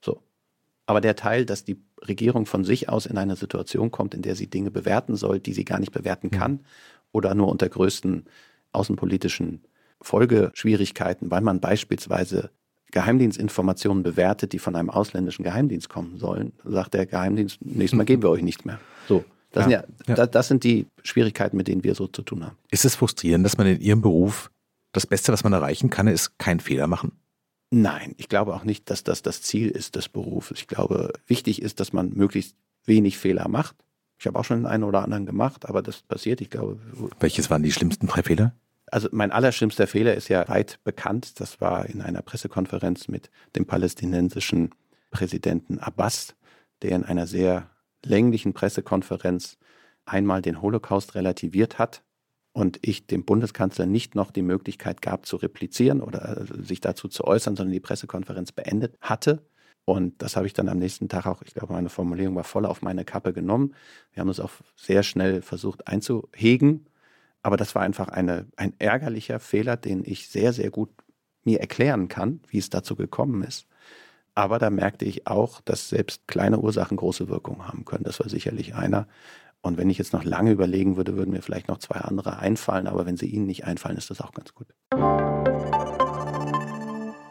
[0.00, 0.22] So.
[0.86, 4.36] Aber der Teil, dass die Regierung von sich aus in eine Situation kommt, in der
[4.36, 6.60] sie Dinge bewerten soll, die sie gar nicht bewerten kann
[7.10, 8.26] oder nur unter größten
[8.70, 9.64] außenpolitischen
[10.00, 12.50] Folgeschwierigkeiten, weil man beispielsweise
[12.92, 18.22] Geheimdienstinformationen bewertet, die von einem ausländischen Geheimdienst kommen sollen, sagt der Geheimdienst, nächstes Mal geben
[18.22, 18.78] wir euch nichts mehr.
[19.08, 19.24] So.
[19.52, 20.26] Das, ja, sind ja, ja.
[20.26, 22.56] das sind die Schwierigkeiten, mit denen wir so zu tun haben.
[22.70, 24.50] Ist es frustrierend, dass man in Ihrem Beruf
[24.92, 27.12] das Beste, was man erreichen kann, ist keinen Fehler machen?
[27.70, 30.60] Nein, ich glaube auch nicht, dass das das Ziel ist des Berufes.
[30.60, 33.76] Ich glaube, wichtig ist, dass man möglichst wenig Fehler macht.
[34.18, 36.78] Ich habe auch schon den einen oder anderen gemacht, aber das passiert, ich glaube.
[37.20, 38.54] Welches waren die schlimmsten drei Fehler?
[38.90, 41.40] Also mein allerschlimmster Fehler ist ja weit bekannt.
[41.40, 44.70] Das war in einer Pressekonferenz mit dem palästinensischen
[45.10, 46.36] Präsidenten Abbas,
[46.82, 47.68] der in einer sehr
[48.06, 49.58] länglichen Pressekonferenz
[50.04, 52.02] einmal den Holocaust relativiert hat
[52.52, 57.08] und ich dem Bundeskanzler nicht noch die Möglichkeit gab zu replizieren oder äh, sich dazu
[57.08, 59.44] zu äußern, sondern die Pressekonferenz beendet hatte.
[59.84, 62.66] Und das habe ich dann am nächsten Tag auch, ich glaube, meine Formulierung war voll
[62.66, 63.74] auf meine Kappe genommen.
[64.12, 66.86] Wir haben es auch sehr schnell versucht einzuhegen.
[67.42, 70.90] Aber das war einfach eine, ein ärgerlicher Fehler, den ich sehr, sehr gut
[71.44, 73.68] mir erklären kann, wie es dazu gekommen ist.
[74.36, 78.04] Aber da merkte ich auch, dass selbst kleine Ursachen große Wirkung haben können.
[78.04, 79.08] Das war sicherlich einer.
[79.62, 82.86] Und wenn ich jetzt noch lange überlegen würde, würden mir vielleicht noch zwei andere einfallen.
[82.86, 84.66] Aber wenn sie Ihnen nicht einfallen, ist das auch ganz gut.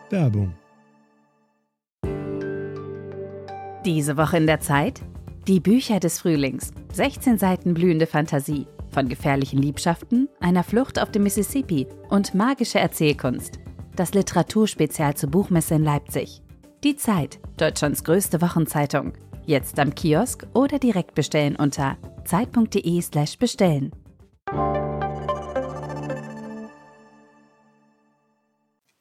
[0.10, 0.56] Werbung.
[3.86, 5.02] Diese Woche in der Zeit?
[5.48, 6.72] Die Bücher des Frühlings.
[6.94, 8.66] 16 Seiten blühende Fantasie.
[8.90, 13.60] Von gefährlichen Liebschaften, einer Flucht auf dem Mississippi und magische Erzählkunst.
[13.96, 16.42] Das Literaturspezial zur Buchmesse in Leipzig.
[16.86, 19.14] Die Zeit, Deutschlands größte Wochenzeitung.
[19.48, 23.92] Jetzt am Kiosk oder direkt bestellen unter zeit.de/slash bestellen.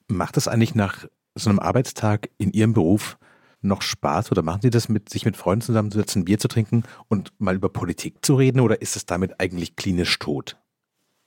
[0.09, 1.05] Macht es eigentlich nach
[1.35, 3.18] so einem Arbeitstag in Ihrem Beruf
[3.61, 7.39] noch Spaß oder machen Sie das mit sich mit Freunden zusammenzusetzen, Bier zu trinken und
[7.39, 10.57] mal über Politik zu reden oder ist es damit eigentlich klinisch tot?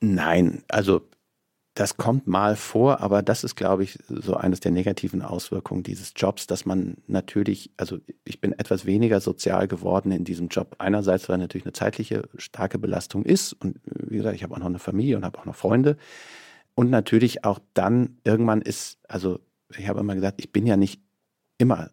[0.00, 1.08] Nein, also
[1.78, 6.12] das kommt mal vor, aber das ist, glaube ich, so eines der negativen Auswirkungen dieses
[6.16, 10.74] Jobs, dass man natürlich, also ich bin etwas weniger sozial geworden in diesem Job.
[10.78, 14.66] Einerseits, weil natürlich eine zeitliche starke Belastung ist und wie gesagt, ich habe auch noch
[14.66, 15.96] eine Familie und habe auch noch Freunde.
[16.74, 19.38] Und natürlich auch dann irgendwann ist, also
[19.76, 21.00] ich habe immer gesagt, ich bin ja nicht
[21.58, 21.90] immer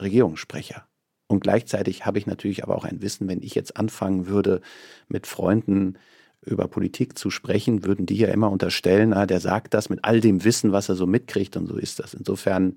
[0.00, 0.86] Regierungssprecher.
[1.26, 4.62] Und gleichzeitig habe ich natürlich aber auch ein Wissen, wenn ich jetzt anfangen würde,
[5.08, 5.98] mit Freunden
[6.42, 10.20] über Politik zu sprechen, würden die ja immer unterstellen, ah, der sagt das mit all
[10.20, 12.14] dem Wissen, was er so mitkriegt und so ist das.
[12.14, 12.76] Insofern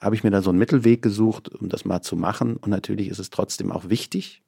[0.00, 2.56] habe ich mir da so einen Mittelweg gesucht, um das mal zu machen.
[2.56, 4.42] Und natürlich ist es trotzdem auch wichtig,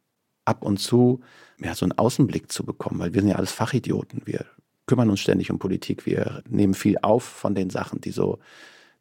[0.45, 1.21] ab und zu
[1.61, 4.23] ja, so einen Außenblick zu bekommen, weil wir sind ja alles Fachidioten.
[4.25, 4.47] Wir
[4.87, 6.07] kümmern uns ständig um Politik.
[6.07, 8.39] Wir nehmen viel auf von den Sachen, die so,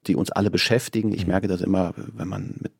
[0.07, 1.13] die uns alle beschäftigen.
[1.13, 1.31] Ich mhm.
[1.31, 2.71] merke das immer, wenn man mit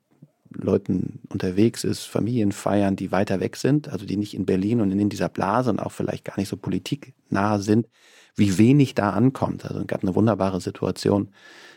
[0.51, 4.91] Leuten unterwegs ist, Familien feiern, die weiter weg sind, also die nicht in Berlin und
[4.91, 7.87] in dieser Blase und auch vielleicht gar nicht so politiknah sind,
[8.35, 9.65] wie wenig da ankommt.
[9.65, 11.29] Also es gab eine wunderbare Situation.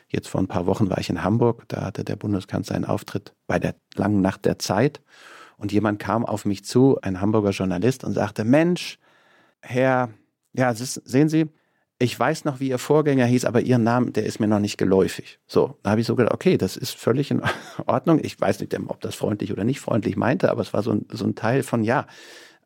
[0.09, 3.35] Jetzt vor ein paar Wochen war ich in Hamburg, da hatte der Bundeskanzler einen Auftritt
[3.47, 5.01] bei der langen Nacht der Zeit
[5.57, 8.99] und jemand kam auf mich zu, ein Hamburger Journalist, und sagte, Mensch,
[9.61, 10.11] Herr,
[10.55, 11.47] ja, sehen Sie,
[12.03, 14.77] ich weiß noch, wie ihr Vorgänger hieß, aber ihren Namen, der ist mir noch nicht
[14.77, 15.39] geläufig.
[15.47, 17.43] So, da habe ich so gedacht, okay, das ist völlig in
[17.87, 18.19] Ordnung.
[18.23, 21.07] Ich weiß nicht, ob das freundlich oder nicht freundlich meinte, aber es war so ein,
[21.13, 22.07] so ein Teil von ja.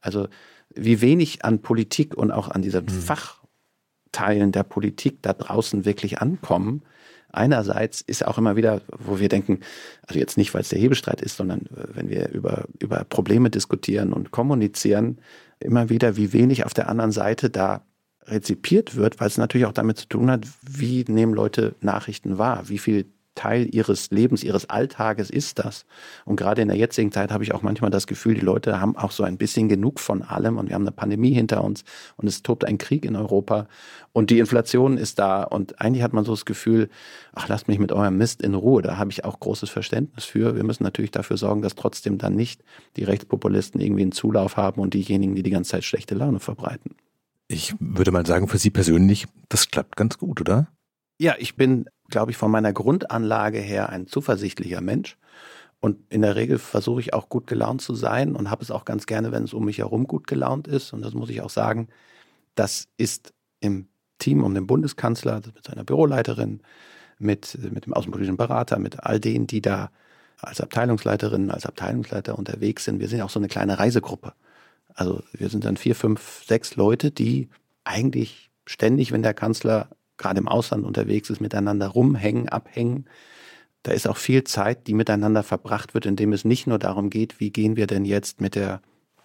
[0.01, 0.29] Also
[0.75, 2.89] wie wenig an Politik und auch an diesen mhm.
[2.89, 6.83] Fachteilen der Politik da draußen wirklich ankommen.
[7.31, 9.61] Einerseits ist auch immer wieder, wo wir denken,
[10.07, 13.51] also jetzt nicht, weil es der Hebestreit ist, sondern äh, wenn wir über, über Probleme
[13.51, 15.21] diskutieren und kommunizieren,
[15.61, 17.85] immer wieder, wie wenig auf der anderen Seite da
[18.27, 22.69] rezipiert wird, weil es natürlich auch damit zu tun hat, wie nehmen Leute Nachrichten wahr,
[22.69, 23.07] wie viel
[23.37, 25.85] Teil ihres Lebens, ihres Alltages ist das.
[26.25, 28.97] Und gerade in der jetzigen Zeit habe ich auch manchmal das Gefühl, die Leute haben
[28.97, 31.85] auch so ein bisschen genug von allem und wir haben eine Pandemie hinter uns
[32.17, 33.69] und es tobt ein Krieg in Europa
[34.13, 36.89] und die Inflation ist da und eigentlich hat man so das Gefühl,
[37.33, 38.83] ach, lasst mich mit eurem Mist in Ruhe.
[38.83, 40.57] Da habe ich auch großes Verständnis für.
[40.57, 42.63] Wir müssen natürlich dafür sorgen, dass trotzdem dann nicht
[42.97, 46.97] die Rechtspopulisten irgendwie einen Zulauf haben und diejenigen, die die ganze Zeit schlechte Laune verbreiten.
[47.49, 50.69] Ich würde mal sagen, für Sie persönlich, das klappt ganz gut, oder?
[51.19, 55.17] Ja, ich bin, glaube ich, von meiner Grundanlage her ein zuversichtlicher Mensch.
[55.81, 58.85] Und in der Regel versuche ich auch gut gelaunt zu sein und habe es auch
[58.85, 60.93] ganz gerne, wenn es um mich herum gut gelaunt ist.
[60.93, 61.89] Und das muss ich auch sagen,
[62.55, 63.89] das ist im
[64.19, 66.61] Team um den Bundeskanzler, mit seiner Büroleiterin,
[67.19, 69.91] mit, mit dem außenpolitischen Berater, mit all denen, die da
[70.41, 73.01] als Abteilungsleiterin, als Abteilungsleiter unterwegs sind.
[73.01, 74.33] Wir sind auch so eine kleine Reisegruppe.
[74.97, 77.49] Also wir sind dann vier, fünf, sechs Leute, die
[77.85, 83.05] eigentlich ständig, wenn der Kanzler gerade im Ausland unterwegs ist, miteinander rumhängen, abhängen.
[83.83, 87.39] Da ist auch viel Zeit, die miteinander verbracht wird, indem es nicht nur darum geht,
[87.39, 88.81] wie gehen wir denn jetzt mit der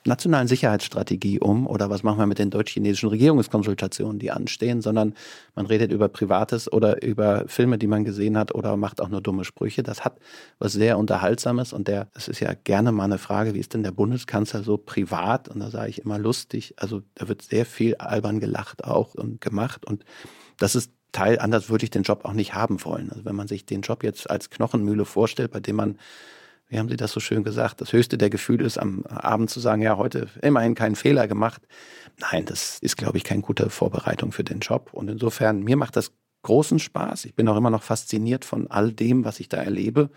[0.05, 5.13] nationalen Sicherheitsstrategie um oder was machen wir mit den deutsch-chinesischen Regierungskonsultationen, die anstehen, sondern
[5.55, 9.21] man redet über Privates oder über Filme, die man gesehen hat oder macht auch nur
[9.21, 9.83] dumme Sprüche.
[9.83, 10.17] Das hat
[10.59, 13.83] was sehr Unterhaltsames und der, das ist ja gerne mal eine Frage, wie ist denn
[13.83, 15.49] der Bundeskanzler so privat?
[15.49, 16.73] Und da sage ich immer lustig.
[16.77, 20.03] Also da wird sehr viel albern gelacht auch und gemacht und
[20.57, 23.09] das ist Teil, anders würde ich den Job auch nicht haben wollen.
[23.09, 25.97] Also wenn man sich den Job jetzt als Knochenmühle vorstellt, bei dem man
[26.71, 29.59] wie haben Sie das so schön gesagt, das höchste der Gefühle ist, am Abend zu
[29.59, 31.61] sagen, ja, heute immerhin keinen Fehler gemacht.
[32.17, 34.89] Nein, das ist, glaube ich, keine gute Vorbereitung für den Job.
[34.93, 36.13] Und insofern, mir macht das
[36.43, 37.25] großen Spaß.
[37.25, 40.11] Ich bin auch immer noch fasziniert von all dem, was ich da erlebe.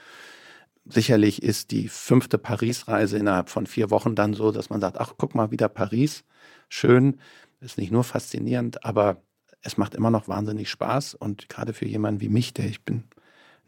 [0.84, 5.14] Sicherlich ist die fünfte Paris-Reise innerhalb von vier Wochen dann so, dass man sagt, ach,
[5.18, 6.22] guck mal, wieder Paris.
[6.68, 7.18] Schön.
[7.61, 9.20] Ist nicht nur faszinierend, aber
[9.61, 11.14] es macht immer noch wahnsinnig Spaß.
[11.14, 13.02] Und gerade für jemanden wie mich, der ich bin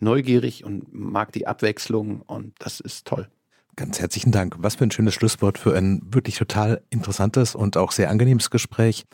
[0.00, 3.28] neugierig und mag die Abwechslung und das ist toll.
[3.76, 4.56] Ganz herzlichen Dank.
[4.58, 9.04] Was für ein schönes Schlusswort für ein wirklich total interessantes und auch sehr angenehmes Gespräch.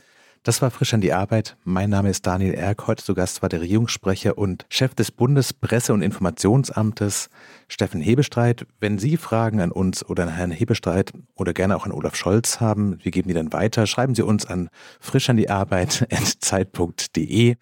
[0.44, 1.56] Das war frisch an die Arbeit.
[1.62, 2.88] Mein Name ist Daniel Erk.
[2.88, 7.30] Heute zu Gast war der Regierungssprecher und Chef des Bundespresse- und Informationsamtes,
[7.68, 8.66] Steffen Hebestreit.
[8.80, 12.58] Wenn Sie Fragen an uns oder an Herrn Hebestreit oder gerne auch an Olaf Scholz
[12.58, 13.86] haben, wir geben die dann weiter.
[13.86, 14.68] Schreiben Sie uns an
[14.98, 16.08] frisch an die Arbeit
[16.40, 17.54] zeit.de.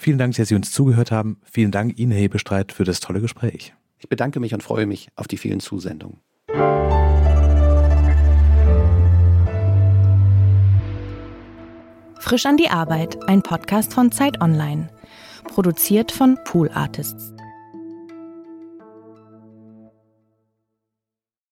[0.00, 1.40] Vielen Dank, dass Sie uns zugehört haben.
[1.42, 3.74] Vielen Dank Ihnen, Herr Hebestreit, für das tolle Gespräch.
[3.98, 6.20] Ich bedanke mich und freue mich auf die vielen Zusendungen.
[12.20, 14.88] Frisch an die Arbeit, ein Podcast von Zeit Online.
[15.42, 17.32] Produziert von Pool Artists.